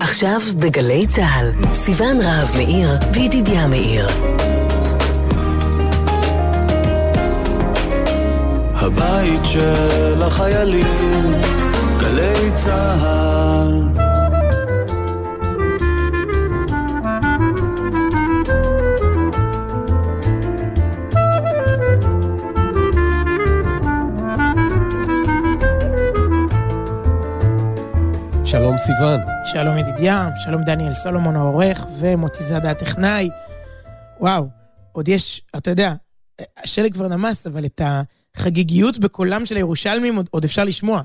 [0.00, 4.08] עכשיו בגלי צה"ל, סיון רהב מאיר וידידיה מאיר.
[8.74, 11.32] הבית של החיילים,
[12.00, 13.82] גלי צה"ל.
[28.44, 29.35] שלום סיוון.
[29.46, 33.28] שלום ידידיה, שלום דניאל סולומון העורך ומוטי זאדה הטכנאי.
[34.20, 34.48] וואו,
[34.92, 35.94] עוד יש, אתה יודע,
[36.64, 41.02] השלג כבר נמס, אבל את החגיגיות בקולם של הירושלמים עוד, עוד אפשר לשמוע.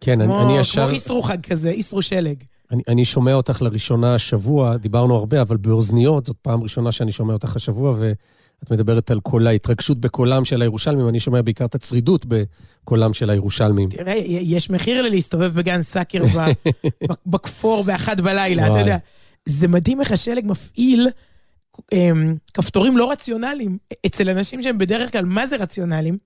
[0.00, 0.84] כן, כמו, אני ישר...
[0.84, 2.44] כמו איסרו חג כזה, איסרו שלג.
[2.70, 7.32] אני, אני שומע אותך לראשונה השבוע, דיברנו הרבה, אבל באוזניות, זאת פעם ראשונה שאני שומע
[7.32, 7.94] אותך השבוע,
[8.62, 13.30] ואת מדברת על כל ההתרגשות בקולם של הירושלמים, אני שומע בעיקר את הצרידות בקולם של
[13.30, 13.88] הירושלמים.
[13.88, 16.22] תראה, יש מחיר להסתובב בגן סאקר
[17.26, 18.96] בכפור באחת בלילה, אתה יודע.
[19.46, 21.08] זה מדהים איך השלג מפעיל
[21.92, 26.18] אמ, כפתורים לא רציונליים אצל אנשים שהם בדרך כלל, מה זה רציונליים?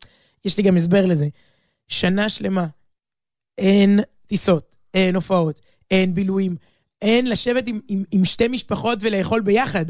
[0.45, 1.29] יש לי גם הסבר לזה.
[1.89, 2.67] שנה שלמה,
[3.59, 5.61] אין טיסות, אין הופעות,
[5.91, 6.57] אין בילויים,
[7.03, 9.87] אין לשבת עם, עם, עם שתי משפחות ולאכול ביחד.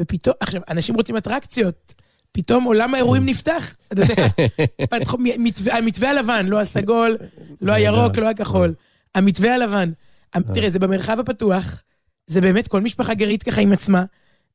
[0.00, 1.94] ופתאום, עכשיו, אנשים רוצים אטרקציות,
[2.32, 4.26] פתאום עולם האירועים נפתח, אתה יודע,
[5.78, 7.16] המתווה הלבן, לא הסגול,
[7.62, 8.74] לא הירוק, לא הכחול,
[9.14, 9.92] המתווה הלבן.
[10.54, 11.82] תראה, זה במרחב הפתוח,
[12.26, 14.04] זה באמת כל משפחה גרעית ככה עם עצמה,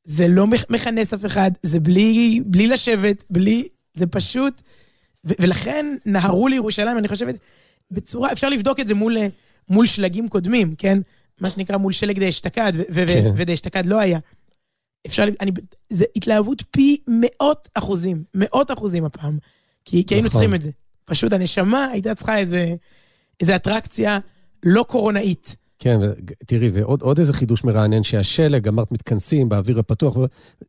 [0.04, 4.62] זה לא מכנס אף אחד, זה בלי, בלי לשבת, בלי, זה פשוט,
[5.24, 7.34] ולכן נהרו לירושלים, אני חושבת,
[7.90, 9.16] בצורה, אפשר לבדוק את זה מול,
[9.68, 10.98] מול שלגים קודמים, כן?
[11.40, 13.32] מה שנקרא מול שלג דה אשתקד, כן.
[13.36, 14.18] ודה אשתקד לא היה.
[15.06, 15.50] אפשר, אני,
[15.90, 19.38] זה התלהבות פי מאות אחוזים, מאות אחוזים הפעם,
[19.84, 20.40] כי, כי היינו נכון.
[20.40, 20.70] צריכים את זה.
[21.04, 22.74] פשוט הנשמה הייתה צריכה איזה,
[23.40, 24.18] איזה אטרקציה
[24.62, 25.56] לא קורונאית.
[25.78, 26.00] כן,
[26.46, 30.16] תראי, ועוד איזה חידוש מרענן, שהשלג, אמרת מתכנסים באוויר הפתוח,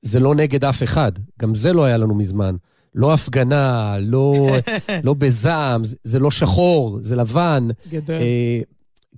[0.01, 2.55] זה לא נגד אף אחד, גם זה לא היה לנו מזמן.
[2.95, 4.49] לא הפגנה, לא,
[5.03, 7.67] לא בזעם, זה, זה לא שחור, זה לבן.
[7.89, 8.15] גדול.
[8.15, 8.59] אה,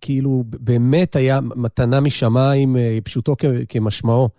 [0.01, 3.35] כאילו, באמת היה מתנה משמיים, אה, פשוטו
[3.69, 4.29] כמשמעו.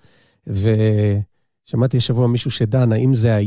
[0.47, 3.39] ושמעתי השבוע מישהו שדן, האם זה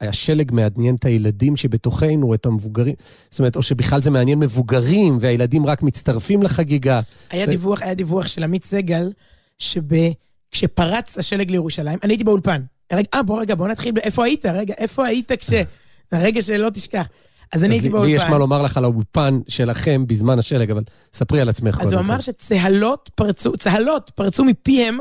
[0.00, 2.94] השלג מעניין את הילדים שבתוכנו, את המבוגרים,
[3.30, 7.00] זאת אומרת, או שבכלל זה מעניין מבוגרים, והילדים רק מצטרפים לחגיגה.
[7.30, 7.50] היה ו...
[7.50, 9.12] דיווח, היה דיווח של עמית סגל,
[9.58, 12.62] שכשפרץ השלג לירושלים, אני הייתי באולפן.
[12.92, 14.46] רגע, אה, בוא רגע, בוא נתחיל, איפה היית?
[14.46, 15.50] רגע, איפה היית כש...
[16.12, 17.08] הרגע שלא תשכח.
[17.52, 18.06] אז אני הייתי באולפן.
[18.06, 20.82] לי יש מה לומר לך על האולפן שלכם בזמן השלג, אבל
[21.12, 21.78] ספרי על עצמך.
[21.80, 24.98] אז הוא אמר שצהלות פרצו, צהלות פרצו מפיהם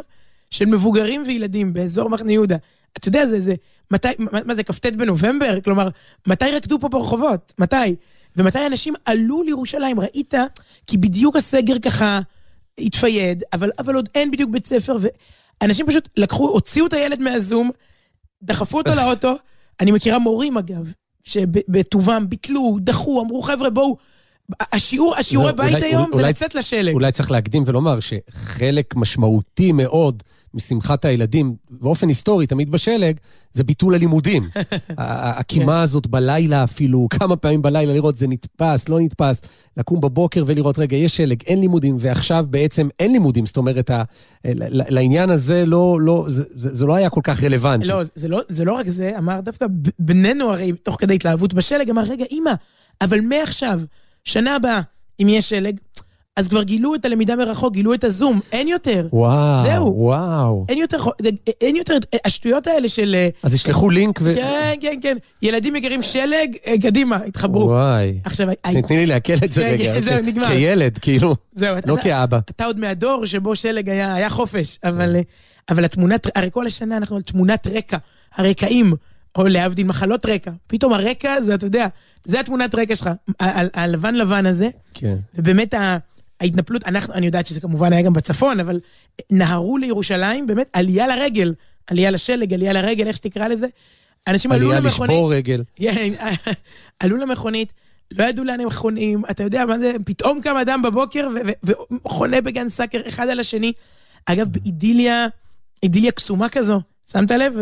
[0.52, 2.58] של מבוגרים וילדים באזור מחנה יהודה.
[2.98, 3.56] אתה יודע, זה, זה,
[3.92, 5.62] מתי, מה, מה זה, כ"ט בנובמבר?
[5.62, 5.90] כלומר,
[6.28, 7.54] מתי רקדו פה ברחובות?
[7.60, 7.96] מתי?
[8.38, 10.00] ומתי אנשים עלו לירושלים?
[10.00, 10.34] ראית?
[10.88, 12.20] כי בדיוק הסגר ככה
[12.78, 14.98] התפייד, אבל, אבל עוד אין בדיוק בית ספר,
[15.62, 17.72] ואנשים פשוט לקחו, הוציאו את הילד מהזום,
[18.44, 19.36] דחפו אותו לאוטו.
[19.80, 20.92] אני מכירה מורים, אגב,
[21.24, 23.98] שבטובם ביטלו, דחו, אמרו, חבר'ה, בואו...
[24.60, 26.94] השיעור, השיעורי בית אולי, היום אולי, זה לצאת לשלג.
[26.94, 30.24] אולי צריך להקדים ולומר שחלק משמעותי מאוד
[30.54, 33.18] משמחת הילדים, באופן היסטורי, תמיד בשלג,
[33.54, 34.50] זה ביטול הלימודים.
[34.98, 35.80] הקימה כן.
[35.80, 39.42] הזאת בלילה אפילו, כמה פעמים בלילה לראות זה נתפס, לא נתפס,
[39.78, 43.92] לקום בבוקר ולראות, רגע, יש שלג, אין לימודים, ועכשיו בעצם אין לימודים, זאת אומרת,
[44.70, 47.88] לעניין הזה לא, לא, זה, זה, זה לא היה כל כך רלוונטי.
[47.88, 49.66] לא, זה לא, זה לא רק זה, אמר דווקא
[50.00, 52.54] בנינו הרי, תוך כדי התלהבות בשלג, אמר, רגע, אימא,
[53.02, 53.82] אבל מעכשיו,
[54.26, 54.82] שנה הבאה,
[55.22, 55.78] אם יש שלג,
[56.36, 59.08] אז כבר גילו את הלמידה מרחוק, גילו את הזום, אין יותר.
[59.14, 59.94] וואו, זהו.
[59.98, 60.66] וואו.
[60.70, 60.98] אין יותר,
[61.62, 63.16] אין יותר, השטויות האלה של...
[63.16, 64.34] אה, אז ישלחו לינק ו...
[64.36, 65.18] כן, כן, כן.
[65.42, 67.66] ילדים מגרים שלג, אה, קדימה, התחברו.
[67.66, 68.20] וואי.
[68.24, 68.48] עכשיו...
[68.88, 69.94] תני לי לעכל את זה כן, רגע.
[69.94, 70.48] כן, זהו, נגמר.
[70.48, 71.36] כילד, כאילו.
[71.54, 71.76] זהו.
[71.86, 72.40] לא כאבא.
[72.50, 75.16] אתה עוד מהדור שבו שלג היה חופש, אבל
[75.70, 75.84] כן.
[75.84, 77.98] התמונת, הרי כל השנה אנחנו על תמונת רקע,
[78.36, 78.94] הרקעים,
[79.36, 80.52] או להבדיל מחלות רקע.
[80.68, 81.88] פתאום הרקע זה, אתה יודע,
[82.26, 83.10] זה התמונת רקע שלך,
[83.74, 84.70] הלבן לבן הזה.
[84.94, 85.18] כן.
[85.36, 85.74] ובאמת.
[86.42, 88.80] ההתנפלות, אנחנו, אני יודעת שזה כמובן היה גם בצפון, אבל
[89.32, 91.54] נהרו לירושלים, באמת, עלייה לרגל,
[91.88, 93.68] עלייה לשלג, עלייה לרגל, איך שתקרא לזה.
[94.28, 95.10] אנשים עלו למכונית.
[95.10, 95.64] עלייה לשבור רגל.
[95.76, 96.12] כן,
[97.04, 97.74] עלו למכונית,
[98.12, 101.28] לא ידעו לאן הם חונים, אתה יודע מה זה, פתאום קם אדם בבוקר
[102.04, 103.74] וחונה בגן סאקר אחד על השני.
[104.26, 105.28] אגב, באידיליה,
[105.84, 106.82] אידיליה קסומה כזו,
[107.12, 107.54] שמת לב?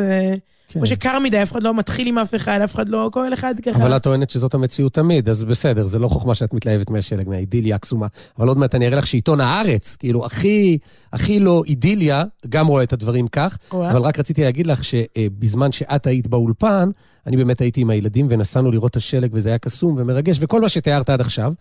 [0.74, 0.80] כן.
[0.80, 3.56] כמו שקר מדי, אף אחד לא מתחיל עם אף אחד, אף אחד לא, כל אחד
[3.66, 3.78] ככה.
[3.78, 7.76] אבל את טוענת שזאת המציאות תמיד, אז בסדר, זה לא חוכמה שאת מתלהבת מהשלג, מהאידיליה
[7.76, 8.08] הקסומה.
[8.40, 10.78] אבל עוד מעט אני אראה לך שעיתון הארץ, כאילו, הכי,
[11.14, 13.58] הכי לא אידיליה, גם רואה את הדברים כך.
[13.72, 16.90] אבל רק רציתי להגיד לך שבזמן שאת היית באולפן,
[17.28, 20.70] אני באמת הייתי עם הילדים ונסענו לראות את השלג, וזה היה קסום ומרגש, וכל מה
[20.70, 21.54] שתיארת עד עכשיו.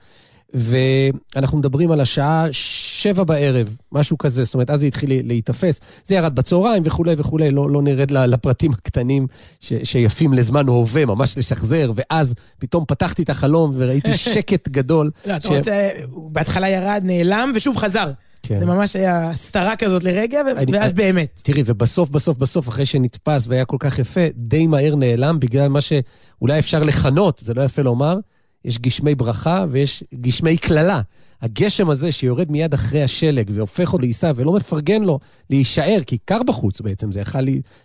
[0.55, 5.81] ואנחנו מדברים על השעה שבע בערב, משהו כזה, זאת אומרת, אז זה התחיל להיתפס.
[6.05, 9.27] זה ירד בצהריים וכולי וכולי, לא, לא נרד לפרטים הקטנים
[9.61, 15.11] ש, שיפים לזמן הווה, ממש לשחזר, ואז פתאום פתחתי את החלום וראיתי שקט גדול.
[15.27, 18.11] לא, אתה רוצה, בהתחלה ירד, נעלם, ושוב חזר.
[18.43, 18.59] כן.
[18.59, 21.41] זה ממש היה הסתרה כזאת לרגע, אני, ואז אני, באמת.
[21.45, 25.81] תראי, ובסוף, בסוף, בסוף, אחרי שנתפס והיה כל כך יפה, די מהר נעלם בגלל מה
[25.81, 28.19] שאולי אפשר לכנות, זה לא יפה לומר,
[28.65, 31.01] יש גשמי ברכה ויש גשמי קללה.
[31.43, 35.19] הגשם הזה שיורד מיד אחרי השלג והופך אותו לעיסה ולא מפרגן לו
[35.51, 37.39] להישאר, כי קר בחוץ בעצם, זה יכל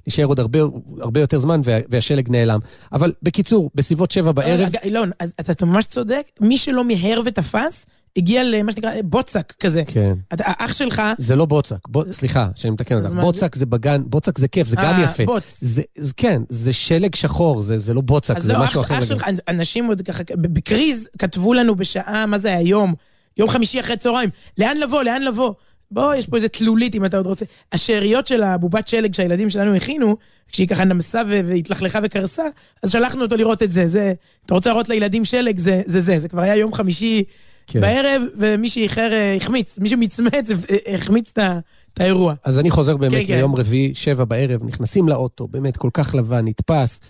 [0.06, 0.60] להישאר עוד הרבה,
[1.00, 2.60] הרבה יותר זמן והשלג נעלם.
[2.92, 4.70] אבל בקיצור, בסביבות שבע בערב...
[4.84, 7.86] אילון, אז אתה ממש צודק, מי שלא מיהר ותפס,
[8.18, 9.84] הגיע למה שנקרא בוצק כזה.
[9.88, 10.14] כן.
[10.34, 11.02] אתה, אח שלך...
[11.18, 13.10] זה לא בוצק, בוא, סליחה, שאני מתקן אותך.
[13.22, 13.66] בוצק זה...
[13.66, 15.25] בגן, בוצק זה כיף, זה 아, גם אה, יפה.
[15.25, 15.58] בוץ.
[15.62, 18.98] זה, זה, כן, זה שלג שחור, זה, זה לא בוצק, זה לא, משהו אחר.
[18.98, 22.94] אז לא, אח שלך, אנשים עוד ככה, בקריז כתבו לנו בשעה, מה זה היום?
[23.38, 25.54] יום חמישי אחרי צהריים, לאן לבוא, לאן לבוא?
[25.92, 27.46] בוא, יש פה איזה תלולית אם אתה עוד רוצה.
[27.72, 30.18] השאריות של הבובת שלג שהילדים שלנו הכינו,
[30.52, 32.44] כשהיא ככה נמסה והתלכלכה וקרסה,
[32.84, 33.88] אז שלחנו אותו לראות את זה.
[33.88, 34.14] זה,
[34.46, 36.00] אתה רוצה לראות לילדים שלג, זה זה.
[36.00, 37.24] זה, זה כבר היה יום חמישי
[37.68, 37.81] כן.
[37.81, 42.34] בערב, ומי שאיחר אה, החמיץ, מי שמצמץ אה, החמיץ את האירוע.
[42.44, 43.36] אז אני חוזר באמת כן, כן.
[43.36, 43.62] ליום כן.
[43.62, 47.02] רביעי, שבע בערב, נכנסים לאוטו, באמת כל כך לבן, נתפס.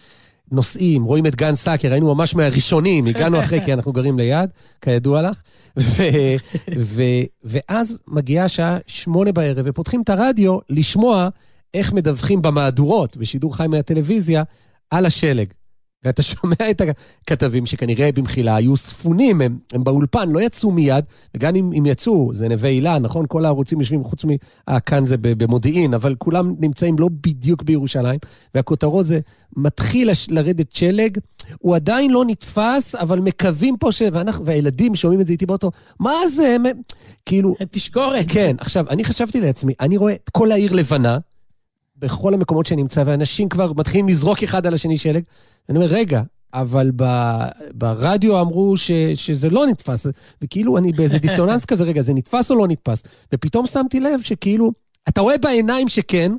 [0.52, 4.50] נוסעים, רואים את גן סאקר, היינו ממש מהראשונים, הגענו אחרי כי אנחנו גרים ליד,
[4.82, 5.42] כידוע לך.
[5.80, 6.04] ו,
[6.78, 7.04] ו,
[7.44, 11.30] ואז מגיעה השעה שמונה בערב, ופותחים את הרדיו לשמוע
[11.74, 14.44] איך מדווחים במהדורות, בשידור חי מהטלוויזיה,
[14.92, 15.48] על השלג.
[16.04, 21.06] ואתה שומע את הכתבים שכנראה במחילה היו ספונים, הם, הם באולפן, לא יצאו מיד,
[21.36, 23.26] וגם אם, אם יצאו, זה נווה אילן, נכון?
[23.28, 24.30] כל הערוצים יושבים חוץ מ...
[24.70, 28.20] אה, כאן זה במודיעין, אבל כולם נמצאים לא בדיוק בירושלים,
[28.56, 29.20] והכותרות זה,
[29.56, 31.18] מתחיל לרדת שלג,
[31.60, 34.02] הוא עדיין לא נתפס, אבל מקווים פה ש...
[34.14, 36.56] ואנחנו, והילדים שומעים את זה איתי באוטו, מה זה?
[36.56, 36.64] הם...
[37.26, 37.56] כאילו...
[37.72, 38.26] תשקורת.
[38.28, 41.18] כן, עכשיו, אני חשבתי לעצמי, אני רואה את כל העיר לבנה,
[41.98, 45.24] בכל המקומות שנמצא, ואנשים כבר מתחילים לזרוק אחד על השני שלג.
[45.70, 46.22] אני אומר, רגע,
[46.54, 47.04] אבל ב,
[47.74, 50.08] ברדיו אמרו ש, שזה לא נתפס,
[50.42, 53.04] וכאילו אני באיזה דיסוננס כזה, רגע, זה נתפס או לא נתפס?
[53.34, 54.72] ופתאום שמתי לב שכאילו,
[55.10, 56.32] אתה רואה בעיניים שכן,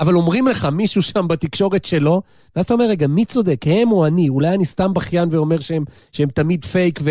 [0.00, 2.22] אבל אומרים לך מישהו שם בתקשורת שלא,
[2.56, 4.28] ואז אתה אומר, רגע, מי צודק, הם או אני?
[4.28, 7.10] אולי אני סתם בכיין ואומר שהם, שהם תמיד פייק ו,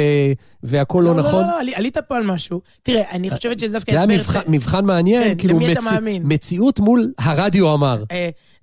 [0.63, 1.41] והכול לא, לא, לא נכון?
[1.41, 2.61] לא, לא, לא, עלית פה על משהו.
[2.83, 3.91] תראה, אני חושבת שזה דווקא.
[3.91, 5.77] זה היה מבחן, מבחן מעניין, כן, כאילו מצ...
[6.23, 8.03] מציאות מול הרדיו אמר.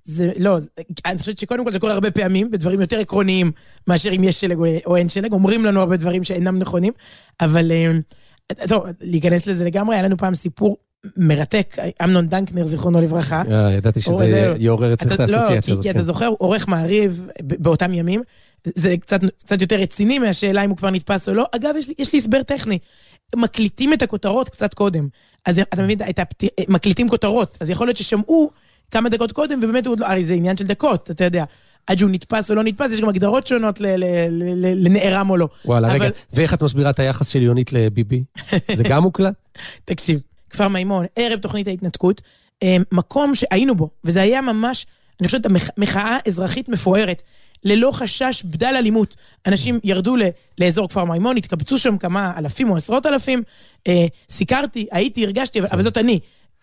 [0.05, 0.57] זה לא,
[1.05, 3.51] אני חושבת שקודם כל זה קורה הרבה פעמים, בדברים יותר עקרוניים
[3.87, 6.93] מאשר אם יש שלג או אין שלג, אומרים לנו הרבה דברים שאינם נכונים,
[7.41, 7.91] אבל אה,
[8.67, 10.77] טוב, להיכנס לזה לגמרי, היה לנו פעם סיפור
[11.17, 13.43] מרתק, אמנון דנקנר, זיכרונו לברכה.
[13.51, 15.69] אה, ידעתי שזה יעורר אצלך את האסוציאציה הזאת.
[15.69, 16.05] לא, כי אתה כן.
[16.05, 18.21] זוכר, עורך מעריב באותם ימים,
[18.75, 21.45] זה קצת יותר רציני מהשאלה אם הוא כבר נתפס או לא.
[21.55, 22.79] אגב, יש לי הסבר טכני.
[23.35, 25.07] מקליטים את הכותרות קצת קודם.
[25.45, 25.97] אז אתה מבין,
[26.67, 28.51] מקליטים כותרות, אז יכול להיות ששמעו
[28.93, 31.43] כמה דקות קודם, ובאמת הוא עוד לא, הרי זה עניין של דקות, אתה יודע.
[31.87, 33.81] עד שהוא נתפס או לא נתפס, יש גם הגדרות שונות
[34.75, 35.47] לנערם או לא.
[35.65, 38.23] וואלה, רגע, ואיך את מסבירה את היחס של יונית לביבי?
[38.77, 39.33] זה גם מוקלט?
[39.85, 40.19] תקשיב,
[40.49, 42.21] כפר מימון, ערב תוכנית ההתנתקות,
[42.63, 44.85] אה, מקום שהיינו בו, וזה היה ממש,
[45.19, 45.41] אני חושבת,
[45.77, 47.21] מחאה אזרחית מפוארת.
[47.65, 49.15] ללא חשש בדל אלימות.
[49.45, 50.15] אנשים ירדו
[50.57, 53.43] לאזור כפר מימון, התקבצו שם כמה אלפים או עשרות אלפים.
[53.87, 56.19] אה, סיקרתי, הייתי, הרגשתי, אבל זאת אני.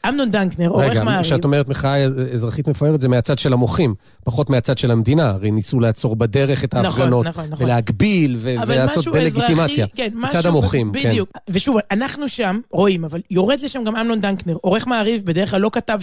[0.08, 1.08] אמנון דנקנר, עורך מעריב.
[1.08, 5.30] רגע, כשאת אומרת מחאה אזרחית מפוארת, זה מהצד של המוחים, פחות מהצד של המדינה.
[5.30, 7.66] הרי ניסו לעצור בדרך את נכון, ההפגנות, נכון, נכון, נכון.
[7.66, 9.86] ולהגביל, ו- ולעשות דה-לגיטימציה.
[9.94, 11.08] כן, מצד המוחים, כן.
[11.10, 11.28] בדיוק.
[11.32, 11.52] כן.
[11.52, 15.70] ושוב, אנחנו שם רואים, אבל יורד לשם גם אמנון דנקנר, עורך מעריב, בדרך כלל לא
[15.72, 15.98] כתב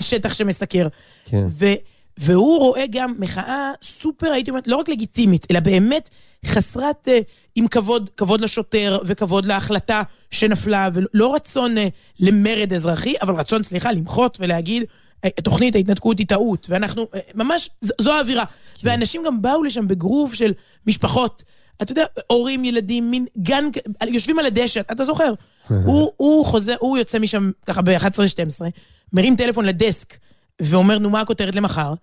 [0.00, 0.88] שטח שמסקר.
[1.24, 1.46] כן.
[1.48, 1.74] ו-
[2.18, 6.08] והוא רואה גם מחאה סופר, הייתי אומרת, לא רק לגיטימית, אלא באמת
[6.46, 11.80] חסרת, uh, עם כבוד, כבוד לשוטר וכבוד להחלטה שנפלה, ולא רצון uh,
[12.20, 17.70] למרד אזרחי, אבל רצון, סליחה, למחות ולהגיד, uh, תוכנית ההתנתקות היא טעות, ואנחנו, ממש,
[18.00, 18.44] זו האווירה.
[18.44, 18.88] כן.
[18.88, 20.52] ואנשים גם באו לשם בגרוב של
[20.86, 21.42] משפחות.
[21.82, 23.64] אתה יודע, הורים, ילדים, מין גן,
[24.06, 25.32] יושבים על הדשא, אתה זוכר?
[25.86, 28.64] הוא, הוא חוזר, הוא יוצא משם ככה ב-11-12,
[29.12, 30.16] מרים טלפון לדסק,
[30.62, 31.94] ואומר, נו, מה הכותרת למחר?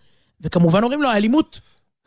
[0.41, 1.59] וכמובן אומרים לו, האלימות.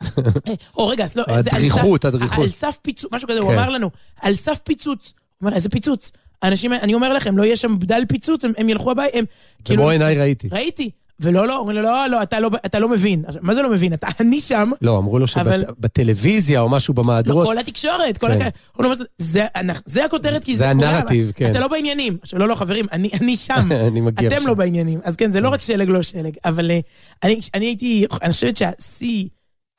[0.77, 2.43] או רגע, אז לא, הדריכות, הדריכות.
[2.43, 3.59] על סף פיצוץ, משהו כזה, הוא כן.
[3.59, 3.89] אמר לנו,
[4.21, 5.13] על סף פיצוץ.
[5.37, 6.11] הוא אומר, איזה פיצוץ?
[6.43, 9.25] אנשים, אני אומר לכם, לא יהיה שם בדל פיצוץ, הם ילכו הביתה, הם...
[9.65, 10.49] כאילו- במו עיניי ראיתי.
[10.51, 10.91] ראיתי.
[11.19, 13.23] ולא, לא, אומרים לו, לא, לא, אתה לא, אתה לא מבין.
[13.41, 13.93] מה זה לא מבין?
[13.93, 14.71] אתה, אני שם.
[14.81, 17.45] לא, אמרו לו שבטלוויזיה או משהו במהדורות.
[17.45, 18.41] לא, כל התקשורת, כל כן.
[18.41, 18.79] הכ...
[18.79, 19.45] לא, זה,
[19.85, 21.51] זה הכותרת, כי זה, זה הנרטיב, כן.
[21.51, 22.17] אתה לא בעניינים.
[22.21, 23.69] עכשיו, לא, לא, חברים, אני, אני שם.
[23.87, 24.99] אני מגיע אתם לא בעניינים.
[25.03, 26.33] אז כן, זה לא רק שלג, לא שלג.
[26.45, 26.79] אבל אה,
[27.23, 29.27] אני, אני הייתי, אני חושבת שהשיא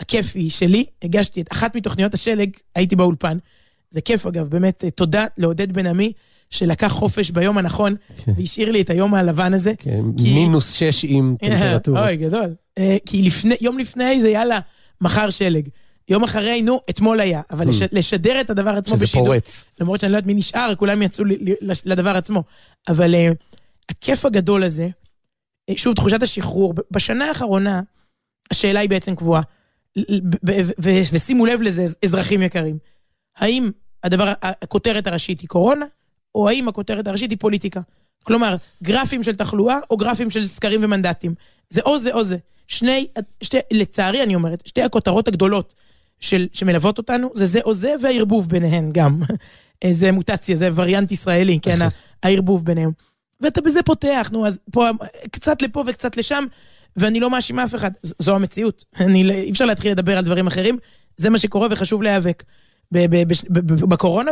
[0.00, 3.38] הכיפי שלי, הגשתי את אחת מתוכניות השלג, הייתי באולפן.
[3.90, 6.12] זה כיף אגב, באמת, אה, תודה לעודד בן עמי,
[6.50, 8.32] שלקח חופש ביום הנכון, כן.
[8.36, 9.72] והשאיר לי את היום הלבן הזה.
[9.78, 12.02] כן, כי- מינוס שש עם טמפרטורה.
[12.06, 12.54] אוי, גדול.
[12.78, 14.60] אה, כי לפני, יום לפני זה יאללה,
[15.00, 15.68] מחר שלג.
[16.08, 17.40] יום אחרי, נו, אתמול היה.
[17.50, 19.64] אבל לש, לשדר את הדבר עצמו שזה בשידור, פורץ.
[19.80, 21.24] למרות שאני לא יודעת מי נשאר, כולם יצאו
[21.84, 22.42] לדבר עצמו.
[22.88, 23.34] אבל uh,
[23.90, 24.88] הכיף הגדול הזה,
[25.70, 27.80] אה, שוב, תחושת השחרור, בשנה האחרונה,
[28.50, 29.42] השאלה היא בעצם קבועה,
[31.12, 32.78] ושימו לב לזה, אזרחים יקרים,
[33.36, 33.70] האם
[34.04, 35.86] הדבר, הכותרת הראשית היא קורונה,
[36.34, 37.80] או האם הכותרת הראשית היא פוליטיקה?
[38.24, 41.34] כלומר, גרפים של תחלואה או גרפים של סקרים ומנדטים.
[41.70, 42.36] זה או זה או זה.
[42.66, 43.06] שני,
[43.42, 45.74] שתי, לצערי אני אומרת, שתי הכותרות הגדולות
[46.20, 49.20] של, שמלוות אותנו, זה זה או זה והערבוב ביניהן גם.
[49.90, 51.88] זה מוטציה, זה וריאנט ישראלי, כן, ה-
[52.22, 52.90] הערבוב ביניהם.
[53.40, 54.86] ואתה בזה פותח, נו, אז פה,
[55.30, 56.44] קצת לפה וקצת לשם,
[56.96, 58.84] ואני לא מאשימה אף אחד, ז- זו המציאות.
[59.00, 60.78] אני, לא- אי אפשר להתחיל לדבר על דברים אחרים,
[61.16, 62.42] זה מה שקורה וחשוב להיאבק.
[63.88, 64.30] בקורונה,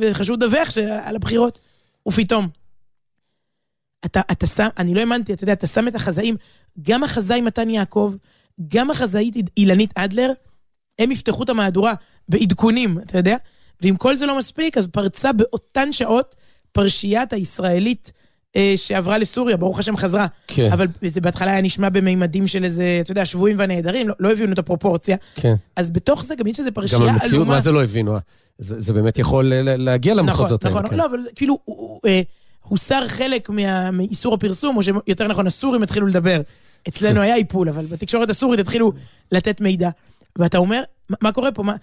[0.00, 0.68] וחשוב לדווח
[1.02, 1.60] על הבחירות.
[2.08, 2.48] ופתאום,
[4.04, 6.36] אתה, אתה שם, אני לא האמנתי, אתה יודע, אתה שם את החזאים,
[6.82, 8.14] גם החזאי מתן יעקב,
[8.68, 10.32] גם החזאית אילנית אדלר,
[10.98, 11.94] הם יפתחו את המהדורה
[12.28, 13.36] בעדכונים, אתה יודע?
[13.82, 16.36] ואם כל זה לא מספיק, אז פרצה באותן שעות
[16.72, 18.12] פרשיית הישראלית
[18.76, 20.26] שעברה לסוריה, ברוך השם חזרה.
[20.46, 20.68] כן.
[20.72, 24.52] אבל זה בהתחלה היה נשמע בממדים של איזה, אתה יודע, שבויים והנעדרים, לא, לא הבינו
[24.52, 25.16] את הפרופורציה.
[25.34, 25.54] כן.
[25.76, 27.24] אז בתוך זה גם יש איזה פרשייה גם עלומה.
[27.24, 28.16] המציאות, מה זה לא הבינו?
[28.58, 30.70] זה זה באמת יכול להגיע למחוזות האלה.
[30.74, 31.02] נכון, נכון, כן.
[31.02, 32.20] לא, אבל כאילו, הוא- הוא, אה,
[32.62, 36.40] הוסר חלק מה- מאיסור הפרסום, או שיותר נכון, הסורים התחילו לדבר.
[36.88, 38.92] אצלנו היה איפול, אבל בתקשורת הסורית התחילו
[39.32, 39.90] לתת מידע.
[40.38, 41.62] ואתה אומר, מה- מה קורה פה?
[41.62, 41.76] מה,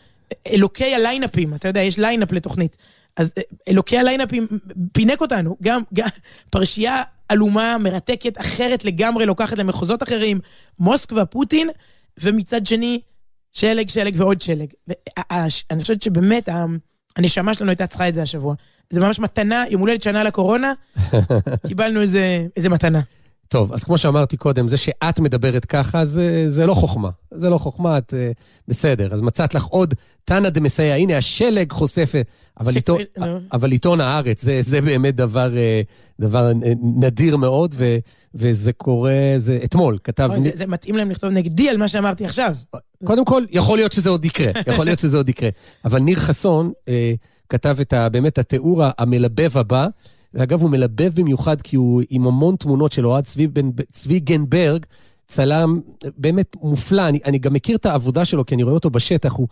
[0.52, 2.78] אלוקי הליינאפים, אתה יודע, יש ליינאפ לתוכנית.
[3.18, 4.48] אז אה, אלוקי הליינאפים
[4.92, 6.08] פינק אותנו, גם, גם
[6.50, 10.40] פרשייה עלומה, מרתקת, אחרת לגמרי, לוקחת למחוזות אחרים,
[10.80, 11.70] מוסקבה, פוטין,
[12.22, 13.00] ומצד שני,
[13.54, 14.68] שלג, שלג ועוד שלג.
[15.18, 16.50] ואני חושבת שבאמת,
[17.16, 18.56] הנשמה שלנו הייתה צריכה את זה השבוע.
[18.90, 20.74] זה ממש מתנה, יום הולדת שנה לקורונה,
[21.68, 23.02] קיבלנו איזה, איזה מתנה.
[23.48, 27.10] טוב, אז כמו שאמרתי קודם, זה שאת מדברת ככה, זה, זה לא חוכמה.
[27.32, 28.32] זה לא חוכמה, את אה,
[28.68, 29.14] בסדר.
[29.14, 29.94] אז מצאת לך עוד
[30.26, 30.96] תנא דמסייע.
[30.96, 32.28] הנה, השלג חושפת.
[32.60, 33.40] אבל, ש- עיתון, נו.
[33.54, 35.82] אבל עיתון הארץ, זה, זה באמת דבר, אה,
[36.20, 36.52] דבר אה,
[36.82, 37.98] נדיר מאוד, ו,
[38.36, 40.30] וזה קורה, זה אתמול, כתב...
[40.32, 42.54] אוי, זה, זה מתאים להם לכתוב נגדי על מה שאמרתי עכשיו.
[43.04, 45.50] קודם כל, יכול להיות שזה עוד יקרה, יכול להיות שזה עוד יקרה.
[45.86, 47.14] אבל ניר חסון אה,
[47.50, 49.88] כתב את ה, באמת התיאור המלבב הבא,
[50.34, 54.86] ואגב, הוא מלבב במיוחד כי הוא עם המון תמונות של אוהד צבי, בן, צבי גנברג,
[55.28, 55.80] צלם
[56.18, 57.08] באמת מופלא.
[57.08, 59.48] אני, אני גם מכיר את העבודה שלו, כי אני רואה אותו בשטח, הוא,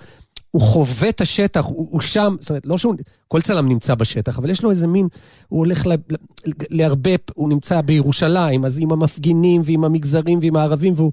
[0.52, 2.96] הוא חווה את השטח, הוא, הוא שם, זאת אומרת, לא שהוא,
[3.28, 5.08] כל צלם נמצא בשטח, אבל יש לו איזה מין,
[5.48, 10.94] הוא הולך ל- ל- להרבה, הוא נמצא בירושלים, אז עם המפגינים ועם המגזרים ועם הערבים,
[10.96, 11.12] והוא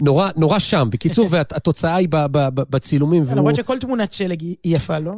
[0.00, 0.88] נורא, נורא שם.
[0.92, 3.22] בקיצור, והתוצאה היא ב- ב- ב- בצילומים.
[3.26, 5.12] והוא- למרות שכל תמונת שלג היא יפה, לא?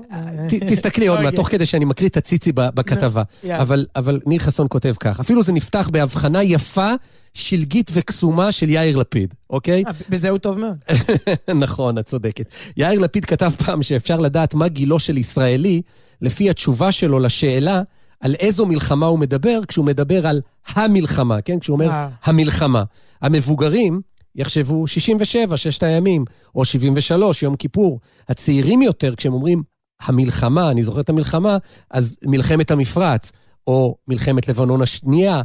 [0.49, 1.35] ת- תסתכלי עוד מעט.
[1.35, 3.23] תוך כדי שאני מקריא את הציצי בכתבה.
[3.51, 6.91] אבל, אבל ניר חסון כותב כך, אפילו זה נפתח בהבחנה יפה,
[7.35, 9.85] שלגית וקסומה של יאיר לפיד, אוקיי?
[9.87, 10.77] אה, בזה הוא טוב מאוד.
[11.65, 12.47] נכון, את צודקת.
[12.77, 15.83] יאיר לפיד כתב פעם שאפשר לדעת מה גילו של ישראלי
[16.23, 17.83] לפי התשובה שלו לשאלה
[18.21, 20.41] על איזו מלחמה הוא מדבר, כשהוא מדבר על
[20.75, 21.59] המלחמה, כן?
[21.59, 21.91] כשהוא אומר.
[22.25, 22.83] המלחמה.
[23.23, 24.01] המבוגרים
[24.37, 26.25] יחשבו 67, ששת הימים,
[26.55, 28.01] או 73, יום כיפור.
[28.29, 29.63] הצעירים יותר, כשהם אומרים
[30.03, 31.57] המלחמה, אני זוכר את המלחמה,
[31.91, 33.33] אז מלחמת המפרץ,
[33.67, 35.43] או מלחמת לבנון השנייה.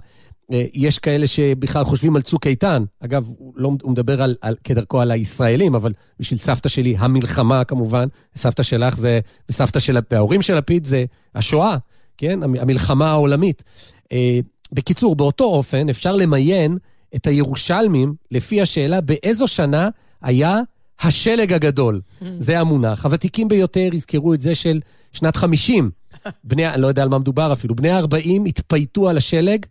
[0.53, 2.84] אה, יש כאלה שבכלל חושבים על צוק איתן.
[3.00, 7.63] אגב, הוא, לא, הוא מדבר על, על, כדרכו על הישראלים, אבל בשביל סבתא שלי, המלחמה
[7.63, 8.05] כמובן,
[8.36, 9.19] סבתא שלך זה,
[9.50, 11.05] וסבתא של, וההורים של לפיד זה
[11.36, 11.77] השואה,
[12.17, 12.43] כן?
[12.43, 13.63] המ- המלחמה העולמית.
[14.12, 14.39] אה,
[14.72, 16.77] בקיצור, באותו אופן אפשר למיין
[17.16, 19.89] את הירושלמים לפי השאלה באיזו שנה
[20.22, 20.60] היה
[21.01, 22.01] השלג הגדול.
[22.39, 23.06] זה המונח.
[23.06, 24.80] הוותיקים ביותר יזכרו את זה של
[25.13, 25.92] שנת 50.
[26.44, 29.66] בני, אני לא יודע על מה מדובר אפילו, בני ה-40 התפייטו על השלג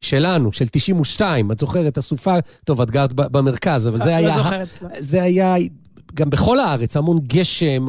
[0.00, 1.52] שלנו, של 92.
[1.52, 4.36] את זוכרת, הסופה, טוב, את גרת במרכז, אבל זה לא היה...
[4.36, 4.88] זוכרת, לא.
[4.98, 5.56] זה היה
[6.14, 7.86] גם בכל הארץ, המון גשם,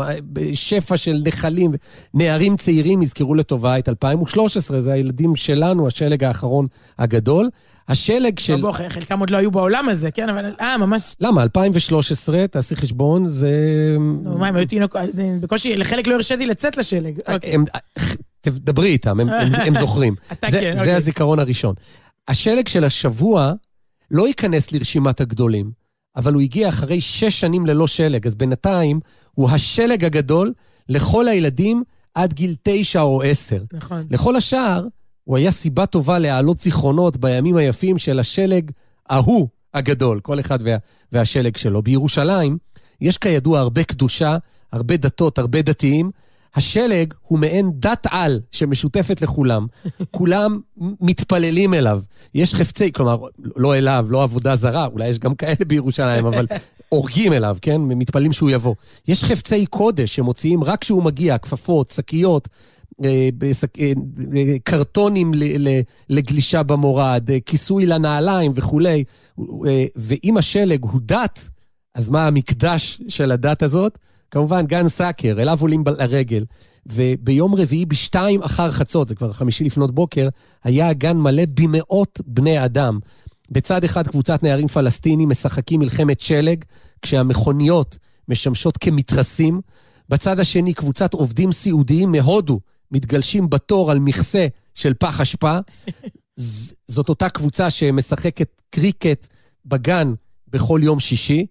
[0.53, 1.72] שפע של נחלים.
[2.13, 6.67] נערים צעירים יזכרו לטובה את 2013, זה הילדים שלנו, השלג האחרון
[7.00, 7.50] הגדול.
[7.88, 8.56] השלג של...
[8.56, 11.44] לא, בוא, חלקם עוד לא היו בעולם הזה, כן, אבל אה, ממש, למה?
[11.44, 13.50] 2013, תעשי חשבון, זה...
[14.00, 14.96] נו, מה, הם היו תינוק,
[15.41, 17.20] בקושי, לחלק לא הרשיתי לצאת לשלג.
[17.27, 17.56] אוקיי.
[17.56, 17.65] הם,
[18.41, 20.15] תדברי איתם, הם, זוכרים.
[20.32, 20.96] אתה זה, כן, זה אוקיי.
[20.96, 21.75] הזיכרון הראשון.
[22.27, 23.53] השלג של השבוע
[24.12, 25.72] לא ייכנס לרשימת הגדולים,
[26.15, 29.00] אבל הוא הגיע אחרי שש שנים ללא שלג, אז בינתיים
[29.34, 30.53] הוא השלג הגדול
[30.89, 31.84] לכל הילדים
[32.15, 33.63] עד גיל תשע או עשר.
[33.74, 34.08] נכון.
[34.12, 34.88] לכל השאר,
[35.27, 38.72] הוא היה סיבה טובה להעלות זיכרונות בימים היפים של השלג
[39.10, 40.77] ההוא הגדול, כל אחד וה,
[41.12, 41.81] והשלג שלו.
[41.81, 42.57] בירושלים
[43.01, 44.38] יש כידוע הרבה קדושה,
[44.72, 46.12] הרבה דתות, הרבה דתיים,
[46.55, 49.67] השלג הוא מעין דת על שמשותפת לכולם.
[50.12, 52.01] כולם מתפללים אליו.
[52.34, 53.17] יש חפצי, כלומר,
[53.55, 56.48] לא אליו, לא עבודה זרה, אולי יש גם כאלה בירושלים, אבל
[56.89, 57.77] הורגים אליו, כן?
[57.81, 58.75] מתפללים שהוא יבוא.
[59.07, 62.48] יש חפצי קודש שמוציאים רק כשהוא מגיע, כפפות, שקיות,
[63.04, 63.30] אה,
[63.80, 63.94] אה,
[64.38, 65.32] אה, קרטונים
[66.10, 69.04] לגלישה במורד, כיסוי לנעליים וכולי.
[69.96, 71.50] ואם השלג הוא דת,
[71.96, 73.98] אז מה המקדש של הדת הזאת?
[74.32, 76.46] כמובן, גן סאקר, אליו עולים לרגל.
[76.86, 80.30] וביום רביעי בשתיים אחר חצות, זה כבר חמישי לפנות בוקר,
[80.63, 83.00] היה הגן מלא במאות בני אדם.
[83.51, 86.63] בצד אחד קבוצת נערים פלסטינים משחקים מלחמת שלג,
[87.01, 87.98] כשהמכוניות
[88.30, 89.62] משמשות כמתרסים.
[90.10, 92.60] בצד השני קבוצת עובדים סיעודיים מהודו
[92.91, 95.58] מתגלשים בתור על מכסה של פח אשפה.
[96.36, 99.27] ז- זאת אותה קבוצה שמשחקת קריקט
[99.65, 100.13] בגן
[100.48, 101.46] בכל יום שישי.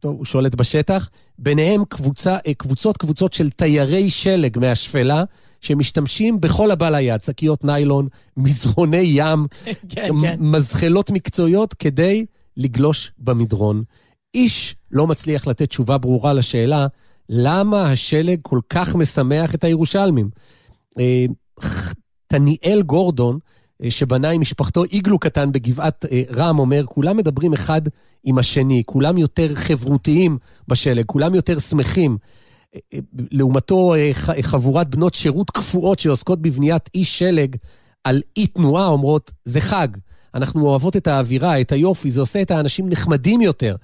[0.00, 1.08] טוב, הוא שולט בשטח.
[1.38, 5.24] ביניהם קבוצה, אה, קבוצות קבוצות של תיירי שלג מהשפלה,
[5.60, 9.46] שמשתמשים בכל הבא ליד, שקיות ניילון, מזרוני ים,
[9.88, 10.36] כן, כן.
[10.40, 13.82] מזחלות מקצועיות כדי לגלוש במדרון.
[14.34, 16.86] איש לא מצליח לתת תשובה ברורה לשאלה
[17.28, 20.30] למה השלג כל כך משמח את הירושלמים.
[21.00, 21.24] אה,
[22.26, 23.38] תניאל גורדון,
[23.82, 27.82] אה, שבנה עם משפחתו איגלו קטן בגבעת אה, רם, אומר, כולם מדברים אחד
[28.24, 32.18] עם השני, כולם יותר חברותיים בשלג, כולם יותר שמחים.
[32.74, 32.98] אה, אה,
[33.30, 34.10] לעומתו, אה,
[34.42, 37.56] חבורת בנות שירות קפואות שעוסקות בבניית אי שלג
[38.04, 39.88] על אי תנועה, אומרות, זה חג.
[40.34, 43.76] אנחנו אוהבות את האווירה, את היופי, זה עושה את האנשים נחמדים יותר.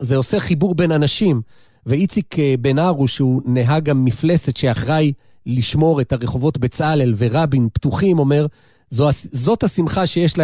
[0.00, 1.42] זה עושה חיבור בין אנשים.
[1.86, 5.12] ואיציק אה, בן ארו, שהוא נהג המפלסת שאחראי
[5.46, 8.46] לשמור את הרחובות בצלאל ורבין פתוחים, אומר,
[8.90, 10.34] זו, זאת השמחה שיש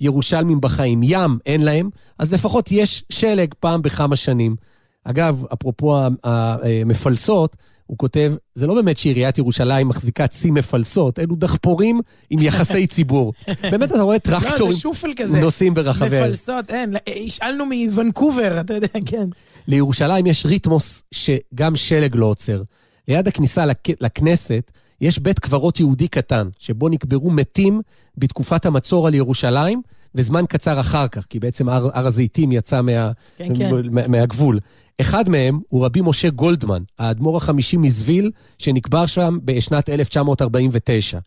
[0.00, 1.00] לירושלמים בחיים.
[1.02, 4.56] ים אין להם, אז לפחות יש שלג פעם בכמה שנים.
[5.04, 12.00] אגב, אפרופו המפלסות, הוא כותב, זה לא באמת שעיריית ירושלים מחזיקה צי מפלסות, אלו דחפורים
[12.30, 13.32] עם יחסי ציבור.
[13.70, 15.40] באמת, אתה רואה לא, טרקטורים זה שופל כזה.
[15.40, 16.24] נוסעים ברחבי העיר.
[16.24, 16.96] מפלסות, אין.
[16.96, 19.28] אה, השאלנו מוונקובר, אתה יודע, כן.
[19.68, 22.62] לירושלים יש ריתמוס שגם שלג לא עוצר.
[23.08, 23.76] ליד הכניסה לכ...
[24.00, 27.80] לכנסת יש בית קברות יהודי קטן, שבו נקברו מתים
[28.16, 29.82] בתקופת המצור על ירושלים,
[30.14, 33.12] וזמן קצר אחר כך, כי בעצם הר, הר הזיתים יצא מה...
[33.36, 33.70] כן, כן.
[33.90, 34.08] מה...
[34.08, 34.58] מהגבול.
[35.00, 41.18] אחד מהם הוא רבי משה גולדמן, האדמו"ר החמישי מזוויל, שנקבר שם בשנת 1949.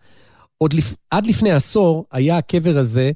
[0.57, 0.95] עוד לפ...
[1.11, 3.11] עד לפני עשור היה הקבר הזה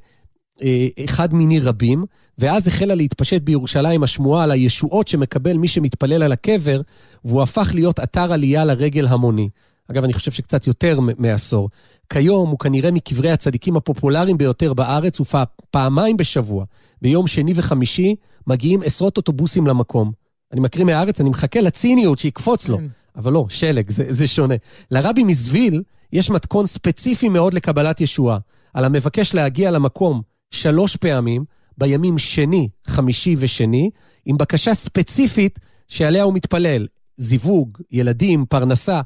[1.05, 2.05] אחד מיני רבים,
[2.37, 6.81] ואז החלה להתפשט בירושלים השמועה על הישועות שמקבל מי שמתפלל על הקבר,
[7.25, 9.49] והוא הפך להיות אתר עלייה לרגל המוני.
[9.91, 11.69] אגב, אני חושב שקצת יותר מעשור.
[12.09, 16.65] כיום הוא כנראה מקברי הצדיקים הפופולריים ביותר בארץ, ופעמיים בשבוע,
[17.01, 18.15] ביום שני וחמישי,
[18.47, 20.11] מגיעים עשרות אוטובוסים למקום.
[20.51, 22.77] אני מקריא מהארץ, אני מחכה לציניות שיקפוץ לו.
[22.77, 22.87] כן.
[23.15, 24.55] אבל לא, שלג, זה, זה שונה.
[24.91, 28.37] לרבי מזוויל יש מתכון ספציפי מאוד לקבלת ישועה.
[28.73, 30.21] על המבקש להגיע למקום
[30.55, 31.45] שלוש פעמים,
[31.77, 33.89] בימים שני, חמישי ושני,
[34.25, 36.87] עם בקשה ספציפית שעליה הוא מתפלל.
[37.17, 39.01] זיווג, ילדים, פרנסה.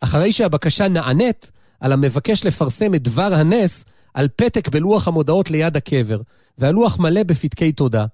[0.00, 3.84] אחרי שהבקשה נענית, על המבקש לפרסם את דבר הנס
[4.14, 6.20] על פתק בלוח המודעות ליד הקבר,
[6.58, 8.04] והלוח מלא בפתקי תודה.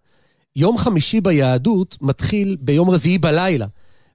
[0.57, 3.67] יום חמישי ביהדות מתחיל ביום רביעי בלילה,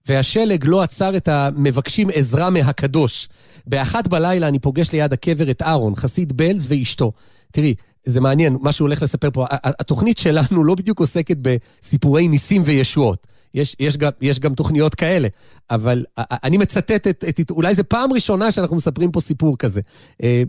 [0.08, 3.30] והשלג לא עצר את המבקשים עזרה מהקדוש.
[3.68, 7.12] באחת בלילה אני פוגש ליד הקבר את אהרון, חסיד בלז ואשתו.
[7.52, 7.74] תראי,
[8.06, 9.46] זה מעניין, מה שהוא הולך לספר פה.
[9.50, 13.28] התוכנית שלנו לא בדיוק עוסקת בסיפורי ניסים וישועות.
[13.54, 15.28] יש, יש, גם, יש גם תוכניות כאלה,
[15.70, 19.82] אבל אני מצטט את, את, אולי זו פעם ראשונה שאנחנו מספרים פה סיפור כזה,
[20.24, 20.44] אה,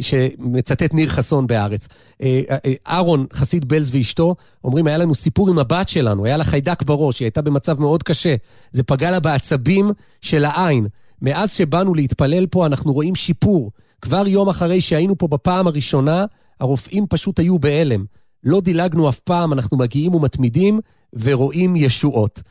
[0.00, 1.88] שמצטט ניר חסון בהארץ.
[2.22, 6.44] אה, אה, אהרון, חסיד בלז ואשתו, אומרים, היה לנו סיפור עם הבת שלנו, היה לה
[6.44, 8.34] חיידק בראש, היא הייתה במצב מאוד קשה.
[8.72, 9.90] זה פגע לה בעצבים
[10.22, 10.86] של העין.
[11.22, 13.70] מאז שבאנו להתפלל פה, אנחנו רואים שיפור.
[14.02, 16.24] כבר יום אחרי שהיינו פה בפעם הראשונה,
[16.60, 18.04] הרופאים פשוט היו בהלם.
[18.44, 20.80] לא דילגנו אף פעם, אנחנו מגיעים ומתמידים
[21.12, 22.42] ורואים ישועות.